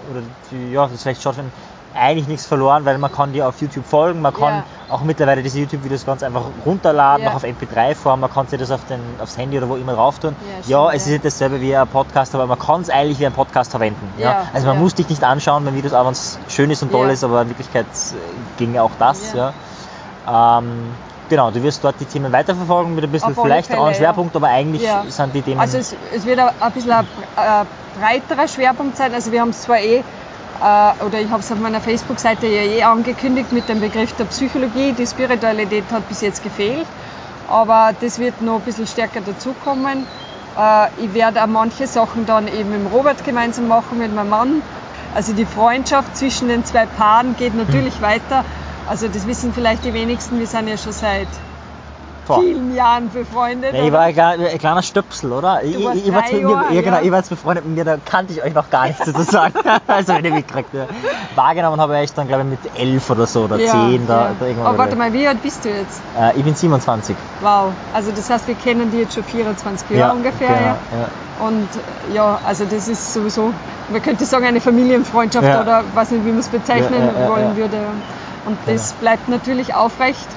oder 0.09 0.21
die 0.49 0.71
ja, 0.71 0.87
das 0.87 1.03
vielleicht 1.03 1.21
schon 1.21 1.33
finden, 1.33 1.51
eigentlich 1.93 2.29
nichts 2.29 2.45
verloren, 2.45 2.85
weil 2.85 2.97
man 2.99 3.11
kann 3.11 3.33
dir 3.33 3.49
auf 3.49 3.59
YouTube 3.59 3.85
folgen, 3.85 4.21
man 4.21 4.33
kann 4.33 4.53
Ja. 4.53 4.63
auch 4.95 5.01
mittlerweile 5.01 5.43
diese 5.43 5.59
YouTube-Videos 5.59 6.05
ganz 6.05 6.23
einfach 6.23 6.43
runterladen, 6.65 7.25
Ja. 7.25 7.31
auch 7.31 7.35
auf 7.35 7.43
MP3-Form, 7.43 8.21
man 8.21 8.31
kann 8.31 8.47
sich 8.47 8.57
das 8.57 8.71
auf 8.71 8.85
den, 8.85 9.01
aufs 9.21 9.37
Handy 9.37 9.57
oder 9.57 9.67
wo 9.67 9.75
immer 9.75 9.95
drauf 9.95 10.17
tun. 10.19 10.33
Ja, 10.67 10.85
Ja, 10.87 10.93
es 10.93 11.01
ist 11.05 11.11
nicht 11.11 11.25
dasselbe 11.25 11.59
wie 11.59 11.75
ein 11.75 11.85
Podcast, 11.89 12.33
aber 12.33 12.47
man 12.47 12.57
kann 12.59 12.79
es 12.79 12.89
eigentlich 12.89 13.19
wie 13.19 13.25
ein 13.25 13.33
Podcast 13.33 13.71
verwenden. 13.71 14.09
Ja. 14.17 14.47
Also 14.53 14.67
man 14.67 14.79
muss 14.79 14.95
dich 14.95 15.09
nicht 15.09 15.21
anschauen 15.21 15.65
beim 15.65 15.75
Videos, 15.75 15.91
auch 15.93 16.05
wenn 16.05 16.13
es 16.13 16.39
schön 16.47 16.71
ist 16.71 16.81
und 16.81 16.93
toll 16.93 17.09
ist, 17.09 17.25
aber 17.25 17.41
in 17.41 17.49
Wirklichkeit 17.49 17.87
äh, 17.87 18.15
ginge 18.57 18.81
auch 18.81 18.91
das. 18.97 19.33
Ja. 19.33 19.53
Ähm, 20.59 20.93
genau, 21.29 21.51
du 21.51 21.61
wirst 21.63 21.83
dort 21.83 21.95
die 21.99 22.05
Themen 22.05 22.31
weiterverfolgen 22.31 22.95
mit 22.95 23.03
ein 23.03 23.11
bisschen 23.11 23.35
Auf 23.37 23.43
vielleicht 23.43 23.67
Fälle, 23.67 23.79
einen 23.81 23.91
ja. 23.91 23.97
Schwerpunkt, 23.97 24.35
aber 24.35 24.47
eigentlich 24.47 24.83
Ja. 24.83 25.03
sind 25.07 25.33
die 25.33 25.41
Themen. 25.41 25.59
Also 25.59 25.77
es, 25.77 25.95
es 26.13 26.25
wird 26.25 26.39
ein 26.39 26.71
bisschen 26.73 26.91
ein, 26.91 27.05
breiterer 27.99 28.47
Schwerpunkt 28.47 28.97
sein. 28.97 29.13
Also 29.13 29.31
wir 29.31 29.41
haben 29.41 29.49
es 29.49 29.61
zwar 29.61 29.79
eh, 29.79 29.97
äh, 29.97 30.03
oder 31.05 31.19
ich 31.19 31.29
habe 31.29 31.39
es 31.39 31.51
auf 31.51 31.59
meiner 31.59 31.81
Facebook-Seite 31.81 32.47
ja 32.47 32.61
eh 32.61 32.83
angekündigt 32.83 33.51
mit 33.51 33.67
dem 33.69 33.79
Begriff 33.79 34.13
der 34.15 34.25
Psychologie. 34.25 34.93
Die 34.93 35.05
Spiritualität 35.07 35.85
hat 35.91 36.07
bis 36.07 36.21
jetzt 36.21 36.43
gefehlt, 36.43 36.87
aber 37.47 37.91
das 37.99 38.19
wird 38.19 38.41
noch 38.41 38.55
ein 38.55 38.61
bisschen 38.61 38.87
stärker 38.87 39.21
dazukommen. 39.21 40.05
Äh, 40.57 40.87
ich 41.03 41.13
werde 41.13 41.43
auch 41.43 41.47
manche 41.47 41.87
Sachen 41.87 42.25
dann 42.25 42.47
eben 42.47 42.83
mit 42.83 42.91
Robert 42.93 43.23
gemeinsam 43.23 43.67
machen, 43.67 43.97
mit 43.99 44.13
meinem 44.13 44.29
Mann. 44.29 44.61
Also 45.15 45.33
die 45.33 45.45
Freundschaft 45.45 46.15
zwischen 46.15 46.47
den 46.47 46.65
zwei 46.65 46.85
Paaren 46.85 47.35
geht 47.37 47.55
natürlich 47.55 48.01
weiter. 48.01 48.43
Also 48.87 49.07
das 49.09 49.27
wissen 49.27 49.53
vielleicht 49.53 49.83
die 49.83 49.93
wenigsten, 49.93 50.39
wir 50.39 50.47
sind 50.47 50.67
ja 50.67 50.77
schon 50.77 50.93
seit 50.93 51.27
Boah. 52.25 52.39
vielen 52.39 52.73
Jahren 52.73 53.09
befreundet. 53.09 53.73
Ja, 53.73 53.83
ich 53.83 53.91
war 53.91 54.01
ein, 54.01 54.13
kleiner- 54.13 54.47
ein 54.47 54.57
kleiner 54.57 54.81
Stöpsel, 54.81 55.31
oder? 55.31 55.61
Ich, 55.63 55.75
ich, 55.75 55.83
war 55.83 55.93
mir, 55.93 56.39
Jahre, 56.39 56.73
ja, 56.73 56.81
genau, 56.81 56.97
ja. 56.97 57.01
ich 57.03 57.11
war 57.11 57.17
jetzt 57.17 57.29
befreundet 57.29 57.65
mit 57.65 57.75
mir, 57.75 57.85
da 57.85 57.97
kannte 57.97 58.33
ich 58.33 58.43
euch 58.43 58.53
noch 58.53 58.69
gar 58.69 58.87
nicht 58.87 59.03
sozusagen. 59.03 59.53
also 59.87 60.13
wenn 60.13 60.25
ich 60.25 60.33
mitgekriegt 60.33 60.73
ja. 60.73 60.87
Wahrgenommen 61.35 61.79
habe 61.79 62.01
ich 62.01 62.13
dann, 62.13 62.27
glaube 62.27 62.43
ich, 62.43 62.49
mit 62.49 62.79
elf 62.79 63.09
oder 63.09 63.27
so 63.27 63.43
oder 63.43 63.57
Ja, 63.57 63.71
zehn 63.71 64.07
da, 64.07 64.31
da 64.39 64.45
irgendwann. 64.45 64.67
Aber 64.67 64.77
warte 64.77 64.95
mal, 64.95 65.11
wie 65.11 65.27
alt 65.27 65.41
bist 65.41 65.65
du 65.65 65.69
jetzt? 65.69 66.01
Äh, 66.17 66.37
ich 66.37 66.43
bin 66.43 66.55
27. 66.55 67.15
Wow. 67.41 67.73
Also 67.93 68.11
das 68.11 68.29
heißt, 68.29 68.47
wir 68.47 68.55
kennen 68.55 68.89
die 68.91 68.99
jetzt 68.99 69.13
schon 69.13 69.23
24 69.23 69.89
Jahre 69.91 70.15
ungefähr. 70.15 70.47
Genau, 70.47 71.01
ja. 71.03 71.45
Und 71.45 71.67
ja, 72.13 72.39
also 72.45 72.65
das 72.65 72.87
ist 72.87 73.13
sowieso, 73.13 73.53
man 73.89 74.01
könnte 74.01 74.25
sagen, 74.25 74.45
eine 74.45 74.59
Familienfreundschaft 74.59 75.61
oder 75.61 75.83
weiß 75.93 76.11
nicht, 76.11 76.25
wie 76.25 76.29
man 76.29 76.39
es 76.39 76.47
bezeichnen 76.47 77.09
wollen 77.27 77.55
würde. 77.55 77.77
Und 78.47 78.57
das 78.65 78.93
bleibt 78.93 79.27
natürlich 79.29 79.75
aufrecht. 79.75 80.27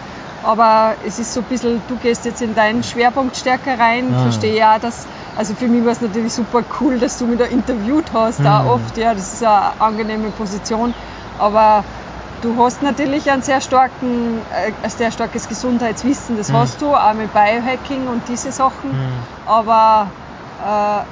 Aber 0.43 0.95
es 1.07 1.19
ist 1.19 1.35
so 1.35 1.41
ein 1.41 1.47
bisschen, 1.47 1.83
du 1.89 1.97
gehst 1.97 2.25
jetzt 2.25 2.41
in 2.43 2.55
deinen 2.55 2.83
Schwerpunkt 2.83 3.37
stärker 3.37 3.79
rein. 3.79 4.11
Mhm. 4.11 4.23
Verstehe 4.23 4.57
ja, 4.57 4.79
dass, 4.79 5.07
also 5.37 5.55
für 5.55 5.69
mich 5.69 5.85
war 5.85 5.93
es 5.93 6.01
natürlich 6.01 6.33
super 6.33 6.63
cool, 6.81 6.99
dass 6.99 7.19
du 7.19 7.27
mich 7.27 7.39
da 7.39 7.45
interviewt 7.45 8.07
hast, 8.15 8.41
da 8.41 8.63
Mhm. 8.63 8.69
oft. 8.69 8.97
Ja, 8.97 9.15
das 9.15 9.35
ist 9.35 9.45
eine 9.45 9.73
angenehme 9.81 10.31
Position. 10.31 10.95
Aber 11.39 11.85
du 12.43 12.57
hast 12.65 12.83
natürlich 12.83 13.31
einen 13.31 13.43
sehr 13.43 13.61
starken, 13.61 14.39
äh, 14.51 14.73
ein 14.83 14.91
sehr 14.91 15.11
starkes 15.13 15.47
Gesundheitswissen, 15.49 16.39
das 16.39 16.49
Mhm. 16.49 16.57
hast 16.57 16.81
du, 16.81 16.95
auch 16.95 17.13
mit 17.15 17.33
Biohacking 17.35 18.09
und 18.09 18.27
diese 18.29 18.51
Sachen. 18.51 18.93
Mhm. 18.93 19.13
Aber 19.47 20.11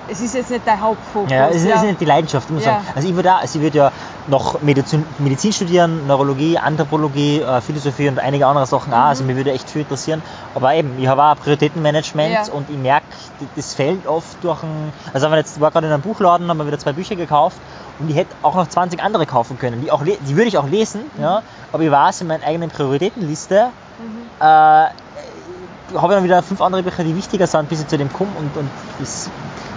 es 0.09 0.21
ist 0.21 0.35
jetzt 0.35 0.51
nicht 0.51 0.67
dein 0.67 0.81
Hauptfokus. 0.81 1.31
Ja, 1.31 1.49
es 1.49 1.57
ist, 1.57 1.67
es 1.67 1.75
ist 1.77 1.83
nicht 1.83 2.01
die 2.01 2.05
Leidenschaft, 2.05 2.51
muss 2.51 2.65
Ja. 2.65 2.73
sagen. 2.75 2.87
Also 2.95 3.09
ich 3.09 3.15
würde, 3.15 3.33
auch, 3.35 3.41
also 3.41 3.59
ich 3.59 3.63
würde 3.63 3.79
ja 3.79 3.93
noch 4.27 4.61
Medizin, 4.63 5.05
Medizin 5.19 5.53
studieren, 5.53 6.07
Neurologie, 6.07 6.59
Anthropologie, 6.59 7.41
äh, 7.41 7.61
Philosophie 7.61 8.09
und 8.09 8.19
einige 8.19 8.47
andere 8.47 8.67
Sachen 8.67 8.93
auch. 8.93 8.99
Also 9.07 9.25
mir 9.25 9.37
würde 9.37 9.53
echt 9.53 9.71
viel 9.71 9.83
interessieren. 9.83 10.23
Aber 10.55 10.75
eben, 10.75 10.99
ich 10.99 11.07
habe 11.09 11.23
auch 11.23 11.37
Prioritätenmanagement 11.37 12.29
Mhm. 12.29 12.35
Ja. 12.35 12.53
und 12.53 12.69
ich 12.71 12.77
merke, 12.77 13.07
das 13.57 13.75
fällt 13.75 14.07
oft 14.07 14.43
durch 14.43 14.63
ein. 14.63 14.93
Also 15.13 15.31
wenn 15.31 15.39
jetzt 15.39 15.57
ich 15.57 15.61
war 15.63 15.71
gerade 15.71 15.87
in 15.87 15.93
einem 15.93 16.03
Buchladen, 16.03 16.49
haben 16.49 16.59
wir 16.59 16.67
wieder 16.67 16.79
zwei 16.79 16.93
Bücher 16.93 17.17
gekauft 17.17 17.57
und 17.99 18.11
ich 18.11 18.17
hätte 18.17 18.35
auch 18.43 18.55
noch 18.55 18.69
20 18.69 19.03
andere 19.03 19.25
kaufen 19.27 19.59
können. 19.59 19.81
Die, 19.81 19.91
auch, 19.91 20.03
die 20.05 20.37
würde 20.37 20.49
ich 20.49 20.59
auch 20.59 20.69
lesen, 20.69 21.01
Mhm. 21.17 21.23
ja, 21.23 21.43
aber 21.73 21.83
ich 21.83 21.91
weiß 21.91 22.21
in 22.21 22.27
meiner 22.29 22.45
eigenen 22.47 22.71
Prioritätenliste, 22.71 23.69
äh, 24.41 24.85
habe 25.97 26.15
dann 26.15 26.25
wieder 26.25 26.43
fünf 26.43 26.61
andere 26.61 26.83
Bücher, 26.83 27.05
die 27.05 27.17
wichtiger 27.17 27.47
sind, 27.47 27.69
bis 27.69 27.81
ich 27.81 27.87
zu 27.89 27.97
dem 27.99 28.13
komme 28.13 28.33
und, 28.37 28.57
und 28.57 28.71
das 28.99 29.31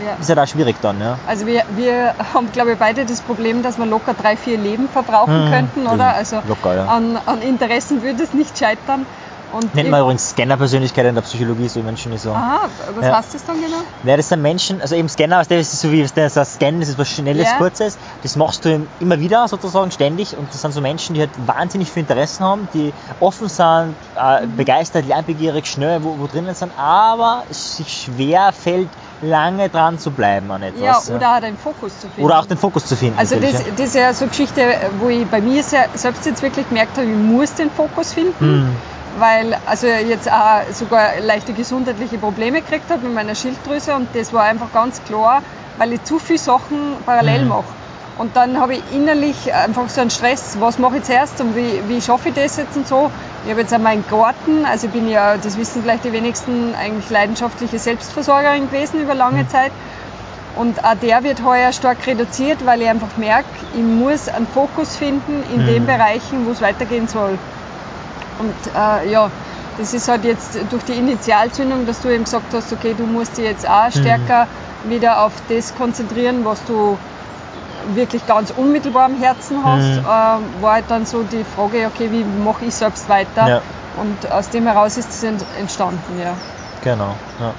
Ja. 0.03 0.15
ist 0.19 0.29
halt 0.29 0.39
auch 0.39 0.47
schwierig 0.47 0.75
dann, 0.81 0.99
ja. 0.99 1.17
Also 1.27 1.45
wir, 1.45 1.63
wir 1.75 2.13
haben, 2.33 2.51
glaube 2.51 2.73
ich, 2.73 2.77
beide 2.79 3.05
das 3.05 3.21
Problem, 3.21 3.61
dass 3.63 3.77
wir 3.77 3.85
locker 3.85 4.13
drei, 4.13 4.35
vier 4.35 4.57
Leben 4.57 4.89
verbrauchen 4.89 5.45
Mhm. 5.45 5.51
könnten, 5.51 5.85
Ja, 5.85 5.91
oder? 5.93 6.13
Also 6.13 6.41
locker, 6.47 6.75
ja. 6.75 6.85
an, 6.85 7.17
an 7.25 7.41
Interessen 7.41 8.01
würde 8.03 8.23
es 8.23 8.33
nicht 8.33 8.57
scheitern. 8.57 9.05
Und 9.53 9.75
Nennt 9.75 9.89
man 9.89 10.01
übrigens 10.01 10.29
Scanner-Persönlichkeit 10.31 11.05
in 11.05 11.15
der 11.15 11.21
Psychologie, 11.23 11.67
so 11.67 11.81
Menschen, 11.81 12.11
die 12.11 12.17
so. 12.17 12.31
Aha, 12.31 12.69
was 12.95 13.05
Ja. 13.05 13.17
heißt 13.17 13.33
das 13.35 13.45
dann 13.45 13.57
genau? 13.61 13.77
Ja, 14.03 14.15
das 14.17 14.29
sind 14.29 14.41
Menschen, 14.41 14.81
also 14.81 14.95
eben 14.95 15.09
Scanner, 15.09 15.37
also 15.39 15.49
das 15.55 15.73
ist 15.73 15.81
so 15.81 15.91
wie 15.91 16.01
das 16.15 16.33
das 16.33 16.53
Scan, 16.53 16.79
das 16.79 16.89
ist 16.89 16.97
was 16.97 17.09
Schnelles, 17.09 17.49
Ja. 17.49 17.57
Kurzes. 17.57 17.97
Das 18.23 18.35
machst 18.37 18.63
du 18.65 18.87
immer 18.99 19.19
wieder 19.19 19.47
sozusagen 19.47 19.91
ständig 19.91 20.37
und 20.37 20.47
das 20.53 20.61
sind 20.61 20.71
so 20.71 20.79
Menschen, 20.81 21.15
die 21.15 21.21
halt 21.21 21.31
wahnsinnig 21.45 21.89
viele 21.91 22.01
Interessen 22.01 22.43
haben, 22.45 22.67
die 22.73 22.93
offen 23.19 23.49
sind, 23.49 23.95
äh, 24.15 24.45
Mhm. 24.45 24.55
begeistert, 24.55 25.05
lernbegierig, 25.05 25.65
schnell 25.67 26.03
wo, 26.03 26.17
wo 26.19 26.27
drinnen 26.27 26.55
sind, 26.55 26.71
aber 26.77 27.43
es 27.49 27.77
sich 27.77 27.91
schwer 28.05 28.51
fällt, 28.53 28.89
lange 29.21 29.69
dran 29.69 29.99
zu 29.99 30.11
bleiben 30.11 30.49
an 30.51 30.63
etwas. 30.63 31.07
ja, 31.07 31.15
oder 31.15 31.35
auch 31.35 31.41
den 31.41 31.57
Fokus 31.57 31.93
zu 31.99 32.07
finden. 32.07 32.23
oder 32.23 32.39
auch 32.39 32.45
den 32.45 32.57
Fokus 32.57 32.85
zu 32.85 32.95
finden. 32.95 33.19
Also 33.19 33.39
das, 33.39 33.51
das 33.75 33.87
ist 33.87 33.95
ja 33.95 34.13
so 34.13 34.23
eine 34.23 34.29
Geschichte, 34.29 34.61
wo 34.99 35.09
ich 35.09 35.27
bei 35.27 35.41
mir 35.41 35.61
selbst 35.63 36.25
jetzt 36.25 36.41
wirklich 36.41 36.67
gemerkt 36.69 36.97
habe, 36.97 37.05
ich 37.07 37.15
muss 37.17 37.53
den 37.53 37.69
Fokus 37.69 38.13
finden, 38.13 38.33
Hm. 38.39 38.75
Weil 39.17 39.55
also 39.65 39.87
jetzt 39.87 40.31
auch 40.31 40.61
sogar 40.71 41.19
leichte 41.21 41.53
gesundheitliche 41.53 42.17
Probleme 42.17 42.61
gekriegt 42.61 42.89
habe 42.89 43.03
mit 43.05 43.13
meiner 43.13 43.35
Schilddrüse 43.35 43.95
und 43.95 44.07
das 44.13 44.33
war 44.33 44.43
einfach 44.43 44.71
ganz 44.73 45.03
klar, 45.03 45.41
weil 45.77 45.93
ich 45.93 46.03
zu 46.03 46.19
viele 46.19 46.39
Sachen 46.39 46.95
parallel 47.05 47.43
Mhm. 47.43 47.47
mache. 47.49 47.65
Und 48.17 48.35
dann 48.35 48.59
habe 48.59 48.73
ich 48.75 48.83
innerlich 48.93 49.51
einfach 49.53 49.89
so 49.89 50.01
einen 50.01 50.11
Stress, 50.11 50.57
was 50.59 50.77
mache 50.77 50.97
ich 50.97 51.03
zuerst 51.03 51.41
und 51.41 51.55
wie, 51.55 51.81
wie 51.87 52.01
schaffe 52.01 52.29
ich 52.29 52.35
das 52.35 52.57
jetzt 52.57 52.75
und 52.77 52.87
so. 52.87 53.09
Ich 53.45 53.51
habe 53.51 53.61
jetzt 53.61 53.73
auch 53.73 53.79
meinen 53.79 54.03
Garten, 54.07 54.65
also 54.65 54.87
ich 54.87 54.93
bin 54.93 55.09
ja, 55.09 55.37
das 55.37 55.57
wissen 55.57 55.81
vielleicht 55.81 56.03
die 56.03 56.11
wenigsten, 56.13 56.75
eigentlich 56.75 57.09
leidenschaftliche 57.09 57.79
Selbstversorgerin 57.79 58.69
gewesen 58.69 59.01
über 59.01 59.15
lange 59.15 59.47
Zeit. 59.47 59.71
Und 60.55 60.83
auch 60.83 60.95
der 61.01 61.23
wird 61.23 61.43
heuer 61.43 61.71
stark 61.71 62.05
reduziert, 62.05 62.63
weil 62.65 62.81
ich 62.81 62.89
einfach 62.89 63.15
merke, 63.17 63.47
ich 63.73 63.81
muss 63.81 64.27
einen 64.27 64.45
Fokus 64.47 64.97
finden 64.97 65.43
in 65.51 65.65
den 65.65 65.83
Mhm. 65.83 65.87
Bereichen, 65.87 66.45
wo 66.45 66.51
es 66.51 66.61
weitergehen 66.61 67.07
soll. 67.07 67.39
Und 68.41 68.53
äh, 68.75 69.11
ja, 69.11 69.29
das 69.77 69.93
ist 69.93 70.07
halt 70.07 70.23
jetzt 70.25 70.57
durch 70.71 70.83
die 70.83 70.93
Initialzündung, 70.93 71.85
dass 71.85 72.01
du 72.01 72.09
eben 72.09 72.23
gesagt 72.25 72.53
hast, 72.53 72.73
okay, 72.73 72.93
du 72.97 73.05
musst 73.05 73.37
dich 73.37 73.45
jetzt 73.45 73.67
auch 73.69 73.89
stärker 73.91 74.47
wieder 74.85 75.21
auf 75.25 75.31
das 75.47 75.75
konzentrieren, 75.75 76.43
was 76.43 76.59
du 76.65 76.97
wirklich 77.93 78.25
ganz 78.27 78.51
unmittelbar 78.55 79.05
am 79.05 79.15
Herzen 79.17 79.63
hast, 79.63 79.97
Mhm. 79.97 79.99
äh, 79.99 80.61
war 80.63 80.73
halt 80.73 80.85
dann 80.89 81.05
so 81.05 81.23
die 81.23 81.43
Frage, 81.43 81.87
okay, 81.87 82.09
wie 82.11 82.23
mache 82.23 82.65
ich 82.65 82.75
selbst 82.75 83.09
weiter? 83.09 83.47
Ja. 83.47 83.61
Und 83.97 84.31
aus 84.31 84.49
dem 84.49 84.65
heraus 84.67 84.97
ist 84.97 85.09
es 85.09 85.23
ent- 85.23 85.45
entstanden, 85.59 86.19
ja. 86.19 86.33
Genau, 86.83 87.15
ja. 87.39 87.53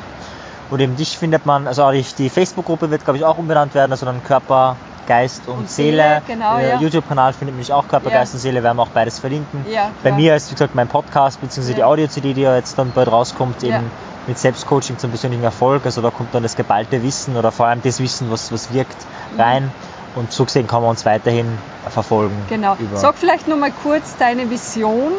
Und 0.71 0.81
eben 0.81 0.97
dich 0.97 1.19
findet 1.19 1.45
man, 1.45 1.67
also 1.67 1.85
auch 1.85 1.93
die, 1.93 2.05
die 2.17 2.31
Facebook-Gruppe 2.31 2.91
wird, 2.91 3.05
glaube 3.05 3.19
ich, 3.19 3.25
auch 3.25 3.37
umbenannt 3.37 3.75
werden, 3.75 3.93
also 3.93 4.07
dann 4.07 4.23
Körper, 4.25 4.77
Geist 5.13 5.43
und, 5.47 5.59
Und 5.59 5.71
Seele. 5.71 5.97
Seele, 5.97 6.23
genau, 6.27 6.57
Der 6.59 6.69
ja. 6.69 6.81
YouTube-Kanal 6.81 7.33
findet 7.35 7.57
mich 7.57 7.73
auch 7.73 7.87
Körper, 7.87 8.11
Ja. 8.11 8.19
Geist 8.19 8.33
und 8.35 8.41
Seele, 8.41 8.63
werden 8.63 8.77
wir 8.79 8.83
auch 8.83 8.89
beides 8.89 9.19
verlinken. 9.19 9.67
Ja, 9.71 9.91
Bei 10.03 10.13
mir 10.13 10.35
ist, 10.35 10.51
wie 10.51 10.55
gesagt, 10.55 10.75
mein 10.75 10.89
Podcast, 10.89 11.41
beziehungsweise 11.41 11.75
die. 11.75 11.85
Audio-CD, 11.85 12.33
die 12.33 12.43
ja 12.43 12.57
jetzt 12.57 12.79
dann 12.79 12.93
bald 12.93 13.11
rauskommt, 13.11 13.63
eben 13.63 13.91
mit 14.27 14.39
Selbstcoaching 14.39 14.99
zum 14.99 15.11
persönlichen 15.11 15.45
Erfolg. 15.45 15.85
Also 15.85 16.01
da 16.01 16.11
kommt 16.11 16.35
dann 16.35 16.43
das 16.43 16.57
geballte 16.57 17.03
Wissen 17.03 17.37
oder 17.37 17.53
vor 17.53 17.67
allem 17.67 17.83
das 17.83 18.01
Wissen, 18.01 18.31
was, 18.31 18.51
was 18.53 18.73
wirkt, 18.73 18.97
rein. 19.37 19.71
Und 20.15 20.33
so 20.33 20.45
gesehen 20.45 20.67
kann 20.67 20.83
man 20.83 20.91
uns 20.91 21.05
weiterhin 21.05 21.47
verfolgen. 21.89 22.37
Genau. 22.49 22.77
Sag 22.95 23.17
vielleicht 23.17 23.49
noch 23.49 23.57
mal 23.57 23.73
kurz 23.83 24.17
deine 24.19 24.49
Vision 24.51 25.13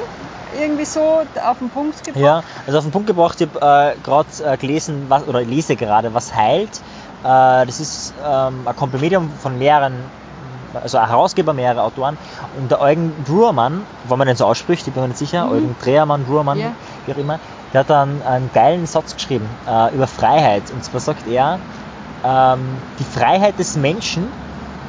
irgendwie 0.59 0.85
so 0.85 1.21
auf 1.43 1.57
den 1.59 1.69
Punkt 1.69 2.03
gebracht. 2.03 2.21
Ja, 2.23 2.43
also 2.65 2.77
auf 2.79 2.85
den 2.85 2.91
Punkt 2.91 3.07
gebracht, 3.07 3.39
ich 3.41 3.47
habe 3.61 3.93
äh, 3.95 4.01
gerade 4.03 4.27
äh, 4.45 4.57
gelesen, 4.57 5.05
was, 5.09 5.27
oder 5.27 5.41
lese 5.41 5.75
gerade, 5.75 6.13
was 6.13 6.33
heilt. 6.35 6.81
Äh, 7.23 7.65
das 7.65 7.79
ist 7.79 8.13
ähm, 8.25 8.61
ein 8.65 8.75
Kompendium 8.75 9.31
von 9.41 9.57
mehreren, 9.57 9.93
also 10.73 10.97
ein 10.97 11.07
Herausgeber, 11.07 11.53
mehrere 11.53 11.83
Autoren. 11.83 12.17
Und 12.59 12.69
der 12.71 12.81
Eugen 12.81 13.13
Druermann, 13.25 13.85
wenn 14.07 14.17
man 14.17 14.27
den 14.27 14.35
so 14.35 14.45
ausspricht, 14.45 14.87
ich 14.87 14.93
bin 14.93 15.01
mir 15.03 15.09
nicht 15.09 15.19
sicher, 15.19 15.49
Eugen 15.49 15.75
Drehermann, 15.81 16.25
Druermann, 16.25 16.59
Ja. 16.59 16.71
wie 17.05 17.13
auch 17.13 17.17
immer, 17.17 17.39
der 17.73 17.79
hat 17.81 17.89
dann 17.89 18.21
einen 18.23 18.49
geilen 18.53 18.85
Satz 18.85 19.15
geschrieben 19.15 19.47
äh, 19.67 19.93
über 19.95 20.07
Freiheit. 20.07 20.63
Und 20.71 20.83
zwar 20.83 20.99
sagt 20.99 21.27
er, 21.27 21.59
ähm, 22.23 22.59
die 22.99 23.03
Freiheit 23.03 23.57
des 23.59 23.75
Menschen 23.75 24.27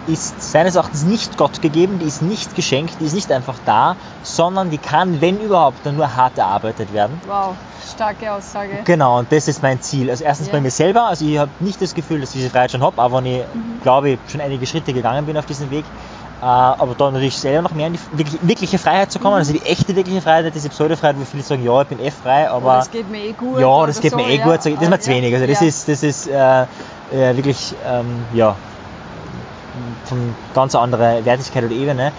ist 0.06 0.40
seines 0.52 0.75
Erachtens 0.76 1.04
nicht 1.04 1.37
Gott 1.38 1.62
gegeben, 1.62 1.99
die 1.99 2.06
ist 2.06 2.23
nicht 2.23 2.54
geschenkt, 2.54 2.94
die 3.00 3.04
ist 3.06 3.14
nicht 3.14 3.30
einfach 3.32 3.56
da, 3.66 3.96
sondern 4.23 4.70
die 4.70 4.78
kann, 4.78 5.20
wenn 5.20 5.40
überhaupt, 5.40 5.78
dann 5.84 5.96
nur 5.96 6.14
hart 6.14 6.37
erarbeitet 6.38 6.92
werden. 6.92 7.20
Wow, 7.26 7.54
starke 7.94 8.32
Aussage. 8.32 8.78
Genau, 8.84 9.18
und 9.18 9.30
das 9.32 9.49
ist 9.49 9.62
mein 9.62 9.80
Ziel. 9.80 10.11
Also 10.11 10.25
erstens 10.25 10.49
Ja. 10.49 10.52
bei 10.54 10.61
mir 10.61 10.70
selber, 10.70 11.04
also 11.06 11.25
ich 11.25 11.38
habe 11.38 11.50
nicht 11.61 11.80
das 11.80 11.94
Gefühl, 11.94 12.20
dass 12.20 12.30
ich 12.30 12.37
diese 12.37 12.50
Freiheit 12.50 12.70
schon 12.70 12.82
habe, 12.82 13.00
aber 13.00 13.18
wenn 13.18 13.26
ich, 13.26 13.38
Mhm. 13.54 13.80
glaube 13.82 14.11
ich, 14.11 14.18
schon 14.28 14.40
einige 14.40 14.66
Schritte 14.66 14.92
gegangen 14.92 15.25
bin 15.26 15.37
auf 15.37 15.46
diesem 15.46 15.70
Weg. 15.70 15.84
Äh, 16.42 16.46
aber 16.46 16.94
da 16.99 17.11
natürlich 17.11 17.38
selber 17.38 17.62
noch 17.62 17.70
mehr 17.73 17.87
in 17.87 17.94
die 17.94 18.00
wirklich, 18.18 18.38
wirkliche 18.42 18.78
Freiheit 18.78 19.11
zu 19.11 19.18
kommen, 19.18 19.34
Mhm. 19.34 19.38
also 19.38 19.52
die 19.54 19.62
echte 19.62 19.96
wirkliche 19.96 20.20
Freiheit, 20.20 20.54
diese 20.54 20.68
Pseudo-Freiheit, 20.68 21.16
wo 21.18 21.25
viele 21.25 21.42
sagen, 21.42 21.64
ja, 21.64 21.80
ich 21.80 21.88
bin 21.88 22.00
eh 22.00 22.11
frei, 22.11 22.49
Oh, 22.50 22.56
aber 22.56 22.75
das 22.76 22.90
geht 22.90 23.08
mir 23.11 23.18
eh 23.23 23.32
gut. 23.32 23.58
ja, 23.61 23.87
das 23.87 24.00
geht 24.00 24.11
so, 24.11 24.16
mir 24.18 24.26
eh 24.28 24.37
ja. 24.38 24.44
gut, 24.44 24.56
das 24.56 24.66
ist 24.66 24.80
mir 24.90 25.00
zu 25.00 25.11
wenig. 25.11 25.32
Also 25.32 25.46
das 25.46 25.61
ja. 25.61 25.66
ist, 25.68 25.88
das 25.88 26.02
ist 26.02 26.26
äh, 26.28 26.62
äh, 26.62 26.66
wirklich, 27.37 27.75
ähm, 27.88 28.25
ja, 28.34 28.56
von 30.04 30.35
ganz 30.54 30.75
anderer 30.75 31.25
Wertigkeit 31.25 31.64
oder 31.64 31.75
Ebene. 31.75 32.12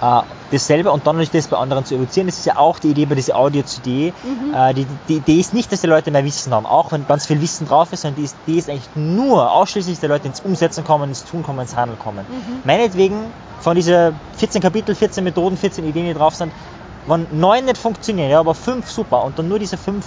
Äh, 0.00 0.22
dasselbe 0.50 0.92
und 0.92 1.06
dann 1.06 1.16
natürlich 1.16 1.30
das 1.30 1.48
bei 1.48 1.56
anderen 1.56 1.84
zu 1.84 1.94
evozieren, 1.94 2.28
das 2.28 2.38
ist 2.38 2.46
ja 2.46 2.56
auch 2.56 2.78
die 2.78 2.88
Idee 2.88 3.06
bei 3.06 3.16
dieser 3.16 3.36
Audio-CD. 3.36 4.12
Mhm. 4.22 4.54
Äh, 4.54 4.74
die, 4.74 4.86
die 5.08 5.16
Idee 5.16 5.40
ist 5.40 5.52
nicht, 5.52 5.72
dass 5.72 5.80
die 5.80 5.88
Leute 5.88 6.10
mehr 6.10 6.24
Wissen 6.24 6.54
haben, 6.54 6.66
auch 6.66 6.92
wenn 6.92 7.06
ganz 7.06 7.26
viel 7.26 7.40
Wissen 7.40 7.66
drauf 7.66 7.92
ist, 7.92 8.02
sondern 8.02 8.22
die 8.22 8.30
Idee 8.50 8.58
ist 8.58 8.70
eigentlich 8.70 8.88
nur 8.94 9.50
ausschließlich, 9.50 9.96
dass 9.96 10.00
die 10.00 10.06
Leute 10.06 10.28
ins 10.28 10.40
Umsetzen 10.40 10.84
kommen, 10.84 11.08
ins 11.08 11.24
Tun 11.24 11.42
kommen, 11.42 11.60
ins 11.60 11.76
Handeln 11.76 11.98
kommen. 11.98 12.24
Mhm. 12.28 12.60
Meinetwegen 12.64 13.16
von 13.60 13.74
diesen 13.74 14.14
14 14.36 14.62
Kapitel, 14.62 14.94
14 14.94 15.24
Methoden, 15.24 15.56
14 15.56 15.86
Ideen, 15.86 16.06
die 16.06 16.14
drauf 16.14 16.34
sind, 16.34 16.52
wenn 17.06 17.26
neun 17.32 17.64
nicht 17.64 17.78
funktionieren, 17.78 18.30
ja, 18.30 18.40
aber 18.40 18.54
fünf 18.54 18.90
super 18.90 19.24
und 19.24 19.38
dann 19.38 19.48
nur 19.48 19.58
diese 19.58 19.76
fünf, 19.76 20.06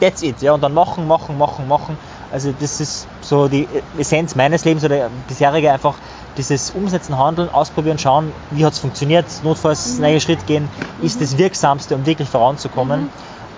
that's 0.00 0.22
it, 0.22 0.40
ja, 0.40 0.52
und 0.52 0.62
dann 0.62 0.72
machen, 0.72 1.06
machen, 1.06 1.36
machen, 1.36 1.68
machen. 1.68 1.98
Also 2.34 2.52
das 2.58 2.80
ist 2.80 3.06
so 3.20 3.46
die 3.46 3.68
Essenz 3.96 4.34
meines 4.34 4.64
Lebens 4.64 4.84
oder 4.84 5.08
bisherige 5.28 5.70
einfach 5.70 5.94
dieses 6.36 6.72
Umsetzen, 6.72 7.16
Handeln, 7.16 7.48
Ausprobieren, 7.48 7.96
schauen, 7.96 8.32
wie 8.50 8.66
hat 8.66 8.72
es 8.72 8.80
funktioniert, 8.80 9.24
notfalls 9.44 9.98
Mhm. 9.98 10.04
einen 10.04 10.20
Schritt 10.20 10.44
gehen, 10.48 10.68
ist 11.00 11.20
das 11.20 11.38
Wirksamste, 11.38 11.94
um 11.94 12.04
wirklich 12.06 12.28
voranzukommen. 12.28 13.02
Mhm. 13.02 13.10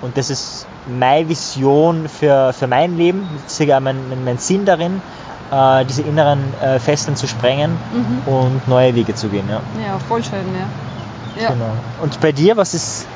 Und 0.02 0.18
das 0.18 0.28
ist 0.28 0.66
meine 0.87 1.26
Vision 1.26 2.06
für, 2.06 2.52
für 2.52 2.66
mein 2.66 2.99
Leben, 2.99 3.26
mein, 3.59 3.83
mein, 3.83 4.25
mein 4.26 4.37
Sinn 4.38 4.66
darin, 4.66 5.00
äh, 5.50 5.87
diese 5.87 6.02
inneren 6.02 6.40
äh, 6.61 6.78
Fesseln 6.78 7.16
zu 7.16 7.26
sprengen 7.26 7.71
Mhm. 7.95 8.30
und 8.30 8.68
neue 8.68 8.95
Wege 8.95 9.14
zu 9.14 9.28
gehen. 9.30 9.49
Ja. 9.49 9.62
Ja, 9.83 9.99
voll 10.06 10.23
schön, 10.23 10.45
ja. 10.54 11.42
ja. 11.42 11.49
Genau. 11.49 11.73
Und 12.02 12.21
bei 12.21 12.33
dir, 12.33 12.59
was 12.59 12.75
ist 12.75 13.06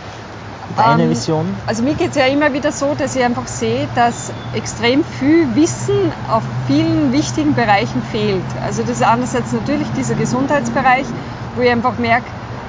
deine 0.77 1.05
Ähm, 1.05 1.11
Vision? 1.11 1.55
Also 1.67 1.83
mir 1.83 1.95
geht 1.95 2.11
es 2.11 2.17
ja 2.17 2.27
immer 2.27 2.53
wieder 2.53 2.73
so, 2.73 2.95
dass 2.95 3.15
ich 3.17 3.23
einfach 3.25 3.47
sehe, 3.47 3.89
dass 3.95 4.33
extrem 4.55 5.05
viel 5.05 5.55
Wissen 5.55 5.95
auf 6.31 6.43
vielen 6.67 7.13
wichtigen 7.13 7.55
Bereichen 7.55 8.03
fehlt. 8.11 8.43
Also 8.65 8.83
das 8.83 8.93
ist 8.93 9.03
einerseits 9.03 9.53
natürlich 9.53 9.89
dieser 9.97 10.15
Gesundheitsbereich, 10.15 11.07
wo 11.57 11.63
ich 11.63 11.71
einfach 11.71 11.99
merke, 11.99 12.27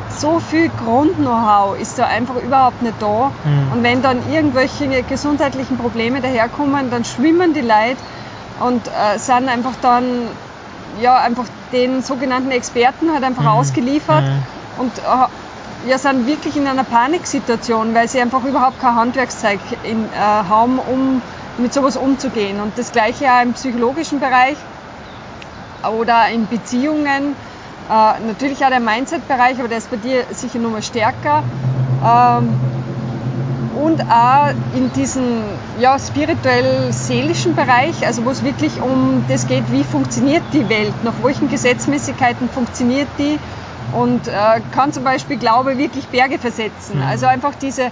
so 0.10 0.40
viel 0.40 0.70
Grund-Know-how 0.84 1.80
ist 1.80 1.98
da 1.98 2.06
einfach 2.06 2.36
überhaupt 2.36 2.82
nicht 2.82 2.96
da. 3.00 3.32
Mhm. 3.46 3.72
Und 3.74 3.84
wenn 3.84 4.02
dann 4.02 4.18
irgendwelche 4.32 5.04
gesundheitlichen 5.04 5.78
Probleme 5.78 6.20
daherkommen, 6.22 6.92
dann 6.92 7.06
schwimmen 7.06 7.54
die 7.54 7.62
Leute 7.62 7.98
und 8.60 8.86
äh, 8.88 9.18
sind 9.18 9.48
einfach 9.48 9.74
dann 9.82 10.04
ja 11.02 11.16
einfach 11.18 11.46
den 11.72 12.02
sogenannten 12.02 12.52
Experten 12.52 13.12
halt 13.14 13.24
einfach 13.24 13.44
Mhm. 13.44 13.48
ausgeliefert 13.48 14.24
Mhm. 14.26 14.44
und 14.82 14.98
äh, 14.98 15.02
ja, 15.88 15.98
sind 15.98 16.28
wirklich 16.28 16.56
in 16.58 16.68
einer 16.68 16.84
Paniksituation, 16.84 17.94
weil 17.94 18.08
sie 18.08 18.22
einfach 18.22 18.44
überhaupt 18.44 18.80
kein 18.80 18.96
Handwerkszeug 18.96 19.60
in, 19.84 20.06
äh, 20.06 20.18
haben, 20.18 20.80
um 20.80 21.22
mit 21.58 21.74
sowas 21.74 21.98
umzugehen. 21.98 22.60
Und 22.60 22.78
das 22.78 22.92
gleiche 22.92 23.32
auch 23.32 23.42
im 23.42 23.54
psychologischen 23.54 24.20
Bereich 24.20 24.58
oder 26.00 26.30
in 26.30 26.48
Beziehungen. 26.48 27.36
Äh, 27.90 28.28
natürlich 28.28 28.64
auch 28.64 28.70
der 28.70 28.80
Mindset-Bereich, 28.80 29.60
aber 29.60 29.68
der 29.68 29.80
ist 29.80 29.90
bei 29.90 29.98
dir 29.98 30.24
sicher 30.32 30.60
noch 30.60 30.72
mal 30.72 30.84
stärker. 30.84 31.44
Ähm, 32.06 32.54
und 33.84 34.02
auch 34.02 34.50
in 34.76 34.92
diesem 34.94 35.44
ja, 35.80 35.98
spirituell-seelischen 35.98 37.56
Bereich, 37.56 38.06
also 38.06 38.26
wo 38.26 38.30
es 38.30 38.44
wirklich 38.44 38.80
um 38.82 39.26
das 39.28 39.48
geht, 39.48 39.72
wie 39.72 39.84
funktioniert 39.84 40.44
die 40.54 40.70
Welt, 40.70 40.94
nach 41.04 41.14
welchen 41.24 41.50
Gesetzmäßigkeiten 41.50 42.50
funktioniert 42.50 43.08
die 43.18 43.40
und 43.94 44.28
äh, 44.28 44.62
kann 44.74 44.94
zum 44.94 45.04
Beispiel 45.04 45.38
Glaube 45.38 45.78
wirklich 45.78 46.08
Berge 46.08 46.40
versetzen. 46.40 46.98
Mhm. 46.98 47.06
Also 47.06 47.26
einfach 47.26 47.54
diese, 47.56 47.84
äh, 47.84 47.92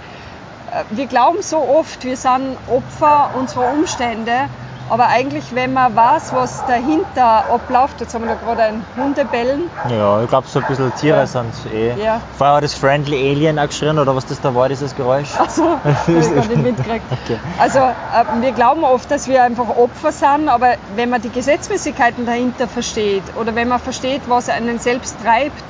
wir 0.90 1.06
glauben 1.06 1.42
so 1.42 1.58
oft, 1.58 2.04
wir 2.04 2.16
sind 2.16 2.56
Opfer 2.68 3.30
unserer 3.34 3.72
Umstände 3.72 4.48
Aber 4.90 5.06
eigentlich, 5.06 5.54
wenn 5.54 5.72
man 5.72 5.94
weiß, 5.94 6.32
was 6.34 6.66
dahinter 6.66 7.44
abläuft, 7.50 8.00
jetzt 8.00 8.12
haben 8.12 8.26
wir 8.26 8.34
da 8.34 8.40
gerade 8.44 8.62
ein 8.64 8.84
Hundebellen. 8.96 9.70
Ja, 9.88 10.20
ich 10.22 10.28
glaube, 10.28 10.48
so 10.48 10.58
ein 10.58 10.66
bisschen 10.66 10.92
Tiere 10.96 11.18
Ja. 11.20 11.26
sind 11.26 11.52
eh. 11.72 11.94
Ja. 12.02 12.20
Vorher 12.36 12.56
hat 12.56 12.64
das 12.64 12.74
Friendly 12.74 13.30
Alien 13.30 13.58
auch 13.58 13.66
geschrien, 13.68 13.98
oder 13.98 14.14
was 14.16 14.26
das 14.26 14.40
da 14.40 14.54
war, 14.54 14.68
dieses 14.68 14.94
Geräusch. 14.96 15.28
Also, 15.38 15.62
hab 15.84 16.08
ich 16.08 16.34
gar 16.34 16.44
nicht 16.46 16.56
mitgekriegt. 16.56 17.04
Okay. 17.24 17.38
Also, 17.58 17.78
äh, 17.78 18.42
wir 18.42 18.52
glauben 18.52 18.82
oft, 18.84 19.10
dass 19.10 19.28
wir 19.28 19.42
einfach 19.44 19.68
Opfer 19.68 20.10
sind, 20.12 20.48
aber 20.48 20.74
wenn 20.96 21.08
man 21.10 21.22
die 21.22 21.30
Gesetzmäßigkeiten 21.30 22.26
dahinter 22.26 22.66
versteht 22.66 23.22
oder 23.40 23.54
wenn 23.54 23.68
man 23.68 23.78
versteht, 23.78 24.22
was 24.26 24.48
einen 24.48 24.78
selbst 24.80 25.16
treibt, 25.22 25.62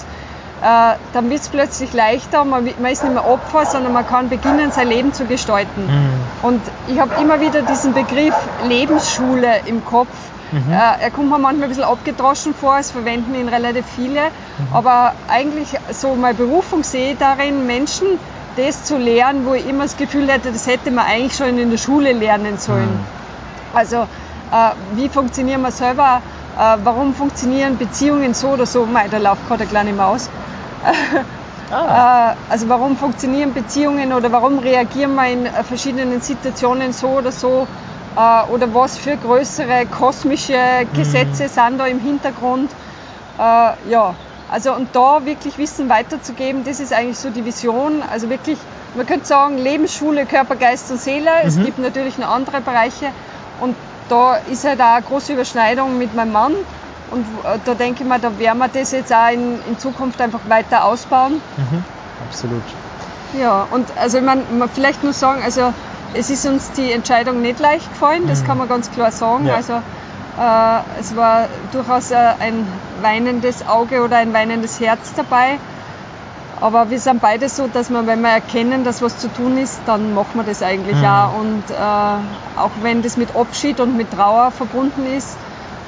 äh, 0.62 0.94
dann 1.12 1.30
wird 1.30 1.40
es 1.40 1.48
plötzlich 1.48 1.92
leichter. 1.92 2.44
Man, 2.44 2.68
man 2.78 2.92
ist 2.92 3.02
nicht 3.02 3.12
mehr 3.12 3.26
Opfer, 3.26 3.64
sondern 3.66 3.92
man 3.92 4.06
kann 4.06 4.28
beginnen, 4.28 4.70
sein 4.72 4.88
Leben 4.88 5.12
zu 5.12 5.24
gestalten. 5.24 5.86
Mhm. 5.86 6.46
Und 6.46 6.60
ich 6.88 7.00
habe 7.00 7.20
immer 7.20 7.40
wieder 7.40 7.62
diesen 7.62 7.94
Begriff 7.94 8.34
Lebensschule 8.66 9.60
im 9.66 9.84
Kopf. 9.84 10.08
Mhm. 10.52 10.72
Äh, 10.72 11.02
er 11.02 11.10
kommt 11.10 11.30
mir 11.30 11.38
manchmal 11.38 11.64
ein 11.64 11.68
bisschen 11.68 11.84
abgedroschen 11.84 12.54
vor, 12.54 12.76
es 12.78 12.90
verwenden 12.90 13.34
ihn 13.34 13.48
relativ 13.48 13.86
viele. 13.86 14.20
Mhm. 14.20 14.66
Aber 14.72 15.14
eigentlich 15.28 15.68
so 15.92 16.14
meine 16.14 16.34
Berufung 16.34 16.82
sehe 16.82 17.12
ich 17.12 17.18
darin, 17.18 17.66
Menschen 17.66 18.06
das 18.56 18.84
zu 18.84 18.98
lernen, 18.98 19.46
wo 19.46 19.54
ich 19.54 19.66
immer 19.66 19.84
das 19.84 19.96
Gefühl 19.96 20.28
hätte, 20.28 20.52
das 20.52 20.66
hätte 20.66 20.90
man 20.90 21.06
eigentlich 21.06 21.36
schon 21.36 21.56
in 21.56 21.70
der 21.70 21.78
Schule 21.78 22.12
lernen 22.12 22.58
sollen. 22.58 22.90
Mhm. 22.90 23.06
Also 23.72 23.96
äh, 23.96 24.70
wie 24.94 25.08
funktionieren 25.08 25.62
wir 25.62 25.70
selber, 25.70 26.20
äh, 26.58 26.76
warum 26.82 27.14
funktionieren 27.14 27.78
Beziehungen 27.78 28.34
so 28.34 28.48
oder 28.48 28.66
so, 28.66 28.84
Mei, 28.86 29.06
da 29.08 29.18
läuft 29.18 29.46
gerade 29.46 29.62
eine 29.62 29.70
kleine 29.70 29.92
Maus. 29.92 30.28
Ah. 30.84 31.24
Äh, 31.70 32.34
also 32.48 32.68
warum 32.68 32.96
funktionieren 32.96 33.54
Beziehungen 33.54 34.12
oder 34.12 34.32
warum 34.32 34.58
reagieren 34.58 35.14
wir 35.14 35.28
in 35.28 35.46
äh, 35.46 35.62
verschiedenen 35.62 36.20
Situationen 36.20 36.92
so 36.92 37.08
oder 37.10 37.30
so 37.30 37.68
äh, 38.16 38.50
oder 38.52 38.74
was 38.74 38.98
für 38.98 39.16
größere 39.16 39.86
kosmische 39.86 40.58
Gesetze 40.94 41.48
sind 41.48 41.78
da 41.78 41.86
im 41.86 42.00
Hintergrund. 42.00 42.70
Ja, 43.38 44.14
also 44.50 44.74
und 44.74 44.88
da 44.94 45.24
wirklich 45.24 45.56
Wissen 45.56 45.88
weiterzugeben, 45.88 46.62
das 46.64 46.78
ist 46.78 46.92
eigentlich 46.92 47.18
so 47.18 47.30
die 47.30 47.42
Vision. 47.42 48.02
Also 48.02 48.28
wirklich, 48.28 48.58
man 48.94 49.06
könnte 49.06 49.24
sagen, 49.24 49.56
Lebensschule, 49.56 50.26
Körper, 50.26 50.56
Geist 50.56 50.90
und 50.90 51.00
Seele. 51.00 51.30
Es 51.44 51.56
gibt 51.56 51.78
natürlich 51.78 52.18
noch 52.18 52.28
andere 52.28 52.60
Bereiche 52.60 53.06
und 53.60 53.76
da 54.10 54.34
ist 54.50 54.64
halt 54.64 54.80
auch 54.82 54.96
eine 54.96 55.02
große 55.02 55.32
Überschneidung 55.32 55.96
mit 55.96 56.14
meinem 56.14 56.32
Mann. 56.32 56.54
Und 57.10 57.26
äh, 57.44 57.58
da 57.64 57.74
denke 57.74 58.02
ich 58.02 58.08
mir, 58.08 58.18
da 58.18 58.38
werden 58.38 58.58
wir 58.58 58.68
das 58.68 58.92
jetzt 58.92 59.12
auch 59.12 59.30
in, 59.32 59.58
in 59.68 59.78
Zukunft 59.78 60.20
einfach 60.20 60.40
weiter 60.48 60.84
ausbauen. 60.84 61.40
Mhm. 61.56 61.84
Absolut. 62.28 62.62
Ja, 63.40 63.66
und 63.70 63.86
also 63.96 64.18
ich 64.18 64.24
meine, 64.24 64.42
man 64.50 64.68
vielleicht 64.68 65.02
nur 65.04 65.12
sagen, 65.12 65.42
also 65.42 65.72
es 66.14 66.30
ist 66.30 66.44
uns 66.46 66.72
die 66.72 66.90
Entscheidung 66.92 67.40
nicht 67.42 67.60
leicht 67.60 67.88
gefallen, 67.92 68.26
das 68.26 68.44
kann 68.44 68.58
man 68.58 68.68
ganz 68.68 68.90
klar 68.90 69.12
sagen. 69.12 69.46
Ja. 69.46 69.54
Also 69.54 69.74
äh, 69.74 71.00
es 71.00 71.14
war 71.16 71.46
durchaus 71.72 72.10
äh, 72.10 72.16
ein 72.16 72.66
weinendes 73.00 73.66
Auge 73.66 74.02
oder 74.02 74.16
ein 74.18 74.32
weinendes 74.32 74.80
Herz 74.80 75.12
dabei. 75.14 75.58
Aber 76.60 76.90
wir 76.90 77.00
sind 77.00 77.22
beide 77.22 77.48
so, 77.48 77.68
dass 77.68 77.88
wir, 77.88 78.06
wenn 78.06 78.20
wir 78.20 78.28
erkennen, 78.30 78.84
dass 78.84 79.00
was 79.00 79.16
zu 79.18 79.32
tun 79.32 79.56
ist, 79.56 79.80
dann 79.86 80.12
machen 80.14 80.32
wir 80.34 80.42
das 80.44 80.62
eigentlich 80.62 80.96
Mhm. 80.96 81.04
auch. 81.06 81.38
Und 81.38 81.62
äh, 81.70 82.60
auch 82.60 82.70
wenn 82.82 83.00
das 83.02 83.16
mit 83.16 83.34
Abschied 83.34 83.80
und 83.80 83.96
mit 83.96 84.10
Trauer 84.12 84.50
verbunden 84.50 85.06
ist, 85.16 85.36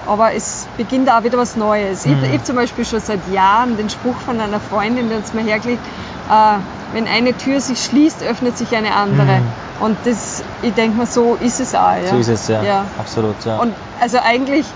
aber 0.07 0.35
es 0.35 0.67
beginnt 0.77 1.11
auch 1.11 1.23
wieder 1.23 1.39
was 1.39 1.57
Neues. 1.57 2.05
Ich, 2.07 2.13
Mhm. 2.13 2.25
ich 2.35 2.45
zum 2.45 2.57
Beispiel 2.57 2.85
schon 2.85 3.01
seit 3.01 3.21
Jahren 3.33 3.77
den 3.77 3.89
Spruch 3.91 4.17
von 4.27 4.41
einer 4.41 4.61
Freundin, 4.61 5.09
der 5.09 5.19
es 5.19 5.33
mir 5.35 5.43
hergelegt, 5.43 5.83
äh, 6.31 6.59
wenn 6.95 7.07
eine 7.09 7.37
Tür 7.37 7.61
sich 7.61 7.83
schließt, 7.85 8.23
öffnet 8.23 8.57
sich 8.59 8.75
eine 8.77 8.95
andere. 8.95 9.39
Mhm. 9.41 9.47
Und 9.81 9.97
das, 10.05 10.43
ich 10.63 10.75
denke 10.75 10.97
mal, 10.99 11.07
so 11.07 11.37
ist 11.41 11.59
es 11.61 11.75
auch. 11.75 11.97
Ja. 12.03 12.09
So 12.11 12.17
ist 12.19 12.29
es, 12.29 12.49
ja. 12.49 12.63
ja. 12.63 12.85
Absolut, 12.99 13.37
ja. 13.45 13.59
Und 13.59 13.75
also 14.01 14.19
eigentlich 14.19 14.67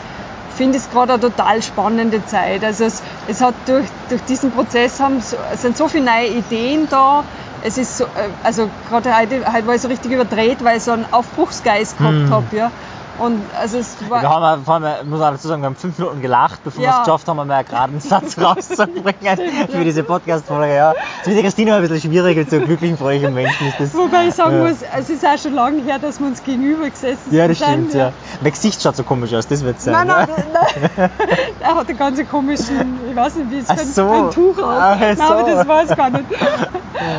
finde 0.56 0.78
ich 0.78 0.85
es 0.85 0.90
gerade 0.90 1.12
eine 1.12 1.21
total 1.21 1.62
spannende 1.62 2.25
Zeit. 2.25 2.64
Also 2.64 2.85
es, 2.85 3.02
es 3.28 3.40
hat 3.42 3.54
durch, 3.66 3.87
durch 4.09 4.23
diesen 4.23 4.50
Prozess 4.52 4.99
haben 5.00 5.21
sind 5.54 5.76
so 5.76 5.87
viele 5.88 6.04
neue 6.06 6.28
Ideen 6.28 6.88
da. 6.90 7.25
Es 7.62 7.76
ist 7.78 7.99
so, 7.99 8.04
äh, 8.04 8.09
also 8.42 8.71
gerade 8.88 9.14
heute, 9.16 9.45
heute 9.52 9.66
war 9.66 9.75
ich 9.75 9.83
so 9.83 9.88
richtig 9.88 10.12
überdreht, 10.12 10.64
weil 10.64 10.78
ich 10.78 10.83
so 10.85 10.92
einen 10.92 11.04
Aufbruchsgeist 11.12 11.99
gehabt 11.99 12.14
Hm. 12.14 12.30
habe. 12.30 12.56
Ja. 12.56 12.71
Und 13.18 13.40
also 13.58 13.78
es 13.78 13.96
war, 14.11 14.20
wir 14.20 14.28
haben, 14.28 14.64
vor 14.64 14.75
allem, 14.75 15.08
muss 15.08 15.20
man 15.20 15.32
dazu 15.32 15.49
sagen, 15.49 15.62
wir 15.62 15.66
haben 15.66 15.76
fünf 15.76 15.99
Minuten 15.99 16.20
gelacht, 16.20 16.62
bevor 16.62 16.80
wir 16.82 16.88
Ja. 16.88 16.99
es 17.00 17.04
geschafft 17.06 17.26
haben, 17.28 17.40
einen 17.40 17.66
geraden 17.66 17.99
Satz 18.00 18.37
rauszubringen 18.40 19.38
für 19.70 19.85
diese 19.85 20.02
Podcast-Folge. 20.02 20.75
Ja. 20.75 20.92
Das 21.20 21.26
wird 21.28 21.38
die 21.38 21.42
Christine 21.42 21.75
ein 21.76 21.80
bisschen 21.82 22.00
schwierig 22.00 22.37
mit 22.37 22.50
so 22.50 22.61
glücklichen, 22.61 22.99
fröhlichen 22.99 23.32
Menschen. 23.32 23.68
Ist 23.68 23.80
das, 23.80 23.94
Wobei 23.94 24.26
ich 24.28 24.35
sagen 24.35 24.56
Ja. 24.58 24.68
muss, 24.68 24.78
es 24.99 25.11
ist 25.11 25.25
auch 25.26 25.38
schon 25.38 25.54
lange 25.54 25.82
her, 25.82 25.99
dass 25.99 26.20
wir 26.20 26.26
uns 26.26 26.42
gegenüber 26.42 26.90
gesessen 26.90 27.32
ja, 27.35 27.49
das 27.49 27.58
sind. 27.58 27.68
stimmt, 27.68 27.94
ja. 27.94 28.12
Mein 28.42 28.52
Gesicht 28.52 28.82
schaut 28.82 28.96
so 28.96 29.02
komisch 29.02 29.32
aus, 29.32 29.46
das 29.49 29.64
wird 29.64 29.80
sein. 29.80 29.95
Nein, 29.95 30.06
nein, 30.08 30.28
ja. 30.28 30.60
nein. 30.97 31.10
Er 31.60 31.75
hat 31.75 31.88
einen 31.88 31.99
ganz 31.99 32.21
komischen, 32.30 32.99
ich 33.10 33.17
weiß 33.17 33.36
nicht, 33.36 33.50
wie 33.50 33.58
es 33.58 33.69
ein, 33.71 33.78
so. 33.78 34.08
ein 34.10 34.30
Tuch 34.30 34.58
auf. 34.58 34.76
Ach 34.78 34.99
Nein, 35.00 35.21
aber 35.21 35.41
so. 35.41 35.47
das 35.56 35.67
weiß 35.69 35.91
ich 35.91 35.97
gar 35.97 36.10
nicht. 36.10 36.25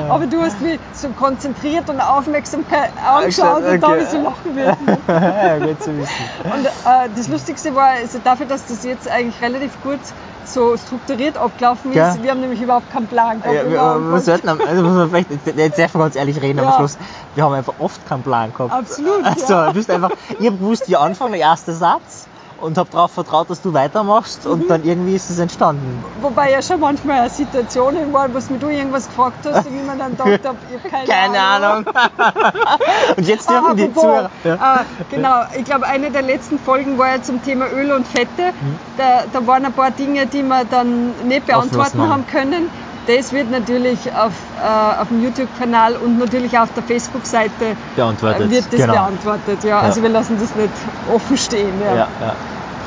Aber 0.09 0.25
du 0.27 0.41
hast 0.41 0.59
mich 0.61 0.79
so 0.93 1.09
konzentriert 1.09 1.89
und 1.89 1.99
Aufmerksamkeit 2.01 2.91
angeschaut 3.05 3.63
und 3.63 3.81
da 3.81 3.87
habe 3.89 3.99
ich 3.99 4.07
so 4.09 4.17
lachen 4.21 4.53
müssen. 4.55 4.87
ja, 5.07 5.57
gut 5.59 5.81
zu 5.83 5.97
wissen. 5.97 6.13
Und 6.43 6.65
äh, 6.65 7.09
das 7.15 7.27
Lustigste 7.27 7.75
war, 7.75 7.89
also 8.01 8.19
dafür, 8.23 8.45
dass 8.45 8.65
das 8.67 8.83
jetzt 8.83 9.09
eigentlich 9.09 9.41
relativ 9.41 9.81
gut 9.83 9.99
so 10.45 10.77
strukturiert 10.77 11.37
abgelaufen 11.37 11.91
ist, 11.91 12.13
Gell? 12.15 12.23
wir 12.23 12.31
haben 12.31 12.39
nämlich 12.39 12.61
überhaupt 12.61 12.89
keinen 12.89 13.07
Plan 13.07 13.41
gehabt. 13.41 13.53
Ja, 13.55 13.63
wir, 13.65 13.71
wir 13.71 13.81
anfangen. 13.81 14.21
sollten, 14.21 14.49
am- 14.49 14.61
also 14.61 14.81
muss 14.81 14.93
man 14.93 15.09
vielleicht, 15.09 15.29
jetzt 15.57 15.77
darf 15.77 15.93
man 15.93 16.03
ganz 16.03 16.15
ehrlich 16.15 16.41
reden 16.41 16.59
am 16.59 16.65
Ja. 16.65 16.75
Schluss, 16.77 16.97
wir 17.35 17.43
haben 17.43 17.53
einfach 17.53 17.73
oft 17.79 18.05
keinen 18.07 18.23
Plan 18.23 18.53
gehabt. 18.53 18.71
Absolut, 18.73 19.25
Also, 19.25 19.53
ja. 19.53 19.67
du 19.67 19.73
bist 19.73 19.89
einfach, 19.91 20.11
ich 20.39 20.47
hab 20.47 20.57
gewusst, 20.57 20.87
wie 20.87 20.95
anfangen, 20.95 21.33
der 21.33 21.41
erste 21.41 21.73
Satz 21.73 22.27
und 22.61 22.77
hab 22.77 22.89
darauf 22.91 23.11
vertraut, 23.11 23.49
dass 23.49 23.61
du 23.61 23.73
weitermachst 23.73 24.45
Mhm. 24.45 24.51
und 24.51 24.69
dann 24.69 24.83
irgendwie 24.83 25.15
ist 25.15 25.29
es 25.29 25.39
entstanden. 25.39 26.03
Wobei 26.21 26.51
ja 26.51 26.61
schon 26.61 26.79
manchmal 26.79 27.29
Situationen 27.29 28.11
waren, 28.13 28.33
wo 28.33 28.39
du 28.57 28.69
irgendwas 28.69 29.07
gefragt 29.07 29.37
hast 29.45 29.65
und 29.67 29.75
ich 29.75 29.81
mir 29.83 29.95
dann 29.97 30.11
gedacht 30.11 30.45
habe, 30.45 30.57
ich 30.69 30.77
habe 30.77 30.89
keine, 30.89 31.07
Keine 31.07 31.39
Ahnung. 31.39 31.85
und 33.17 33.27
jetzt 33.27 33.49
Ah, 33.49 33.51
dürfen 33.61 33.77
die 33.77 33.83
apropos, 33.83 34.01
Zuhörer. 34.03 34.29
Ja. 34.43 34.53
äh, 34.81 35.05
genau, 35.09 35.41
ich 35.57 35.65
glaube, 35.65 35.85
eine 35.87 36.11
der 36.11 36.21
letzten 36.21 36.59
Folgen 36.59 36.97
war 36.97 37.09
ja 37.15 37.21
zum 37.21 37.43
Thema 37.43 37.67
Öl 37.69 37.91
und 37.91 38.07
Fette. 38.07 38.53
Mhm. 38.59 38.79
Da, 38.97 39.23
da 39.31 39.45
waren 39.47 39.65
ein 39.65 39.73
paar 39.73 39.91
Dinge, 39.91 40.25
die 40.25 40.43
wir 40.43 40.65
dann 40.65 41.13
nicht 41.27 41.45
beantworten 41.45 42.01
haben 42.09 42.25
können. 42.27 42.69
Das 43.07 43.31
wird 43.31 43.49
natürlich 43.49 44.13
auf, 44.13 44.33
äh, 44.61 45.01
auf 45.01 45.07
dem 45.07 45.23
YouTube-Kanal 45.23 45.95
und 45.95 46.19
natürlich 46.19 46.57
auf 46.59 46.73
der 46.73 46.83
Facebook-Seite 46.83 47.77
Beantwortet, 47.95 48.47
äh, 48.47 48.51
wird 48.51 48.65
das 48.65 48.79
genau. 48.81 48.93
beantwortet. 48.93 49.63
Ja. 49.63 49.79
Also 49.79 49.99
Ja. 49.99 50.03
wir 50.03 50.09
lassen 50.09 50.37
das 50.39 50.53
nicht 50.55 50.73
offen 51.13 51.37
stehen. 51.37 51.81
Ja. 51.81 51.95
Ja, 51.95 52.07
ja, 52.19 52.35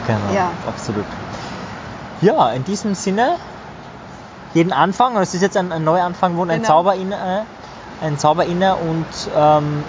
genau, 0.06 0.34
Ja. 0.34 0.50
absolut. 0.68 1.06
Ja, 2.20 2.50
in 2.52 2.64
diesem 2.64 2.94
Sinne, 2.94 3.36
jeden 4.52 4.72
Anfang, 4.72 5.16
es 5.16 5.32
ist 5.32 5.40
jetzt 5.40 5.56
ein, 5.56 5.72
ein 5.72 5.84
Neuanfang, 5.84 6.38
ein 6.38 6.48
Genau. 6.48 6.64
Zauber 6.68 6.94
inne, 6.94 7.14
äh, 7.14 8.04
ein 8.06 8.18
Zauber 8.18 8.44
inne 8.44 8.76
und 8.76 9.06
ähm, 9.34 9.84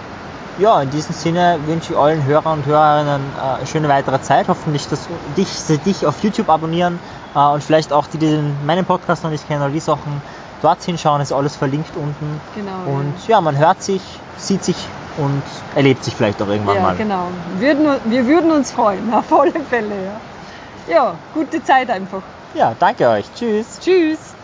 ja, 0.60 0.82
in 0.82 0.89
diesem 0.91 1.13
Sinne 1.13 1.60
wünsche 1.65 1.94
ich 1.94 2.00
allen 2.00 2.24
Hörern 2.24 2.60
und 2.60 2.65
Hörerinnen 2.65 3.22
äh, 3.38 3.58
eine 3.58 3.67
schöne 3.67 3.89
weitere 3.89 4.22
Zeit. 4.22 4.48
Hoffentlich, 4.48 4.88
dass 4.88 5.08
dich, 5.36 5.50
sie 5.50 5.78
dich 5.78 6.06
auf 6.06 6.24
YouTube 6.24 6.50
abonnieren 6.50 7.00
und 7.34 7.63
vielleicht 7.63 7.94
auch 7.94 8.08
die, 8.08 8.17
die 8.17 8.28
den, 8.28 8.56
meinen 8.65 8.86
Podcast 8.86 9.24
noch 9.24 9.32
nicht 9.32 9.48
kennen 9.48 9.62
oder 9.62 9.72
die 9.72 9.80
Sachen 9.80 10.22
dort 10.62 10.84
hinschauen, 10.84 11.22
ist 11.22 11.32
alles 11.32 11.56
verlinkt 11.56 11.96
unten. 11.96 12.41
Genau, 12.56 12.98
Und 12.98 13.15
ja, 13.28 13.41
man 13.41 13.58
hört 13.58 13.82
sich, 13.82 14.02
sieht 14.38 14.63
sich 14.63 14.76
und 15.17 15.41
erlebt 15.76 16.04
sich 16.04 16.15
vielleicht 16.15 16.41
auch 16.41 16.48
irgendwann 16.48 16.76
Ja, 16.76 16.82
mal. 16.82 16.96
genau. 16.96 17.28
Würden, 17.58 17.88
wir 18.06 18.26
würden 18.28 18.52
uns 18.52 18.72
freuen, 18.72 19.13
auf 19.13 19.32
alle 19.34 19.52
Fälle. 19.70 19.96
Ja, 20.88 20.94
ja 20.94 21.15
gute 21.34 21.63
Zeit 21.63 21.89
einfach. 21.89 22.22
Ja, 22.54 22.76
danke 22.78 23.08
euch. 23.08 23.26
Tschüss. 23.34 23.80
Tschüss. 23.80 24.36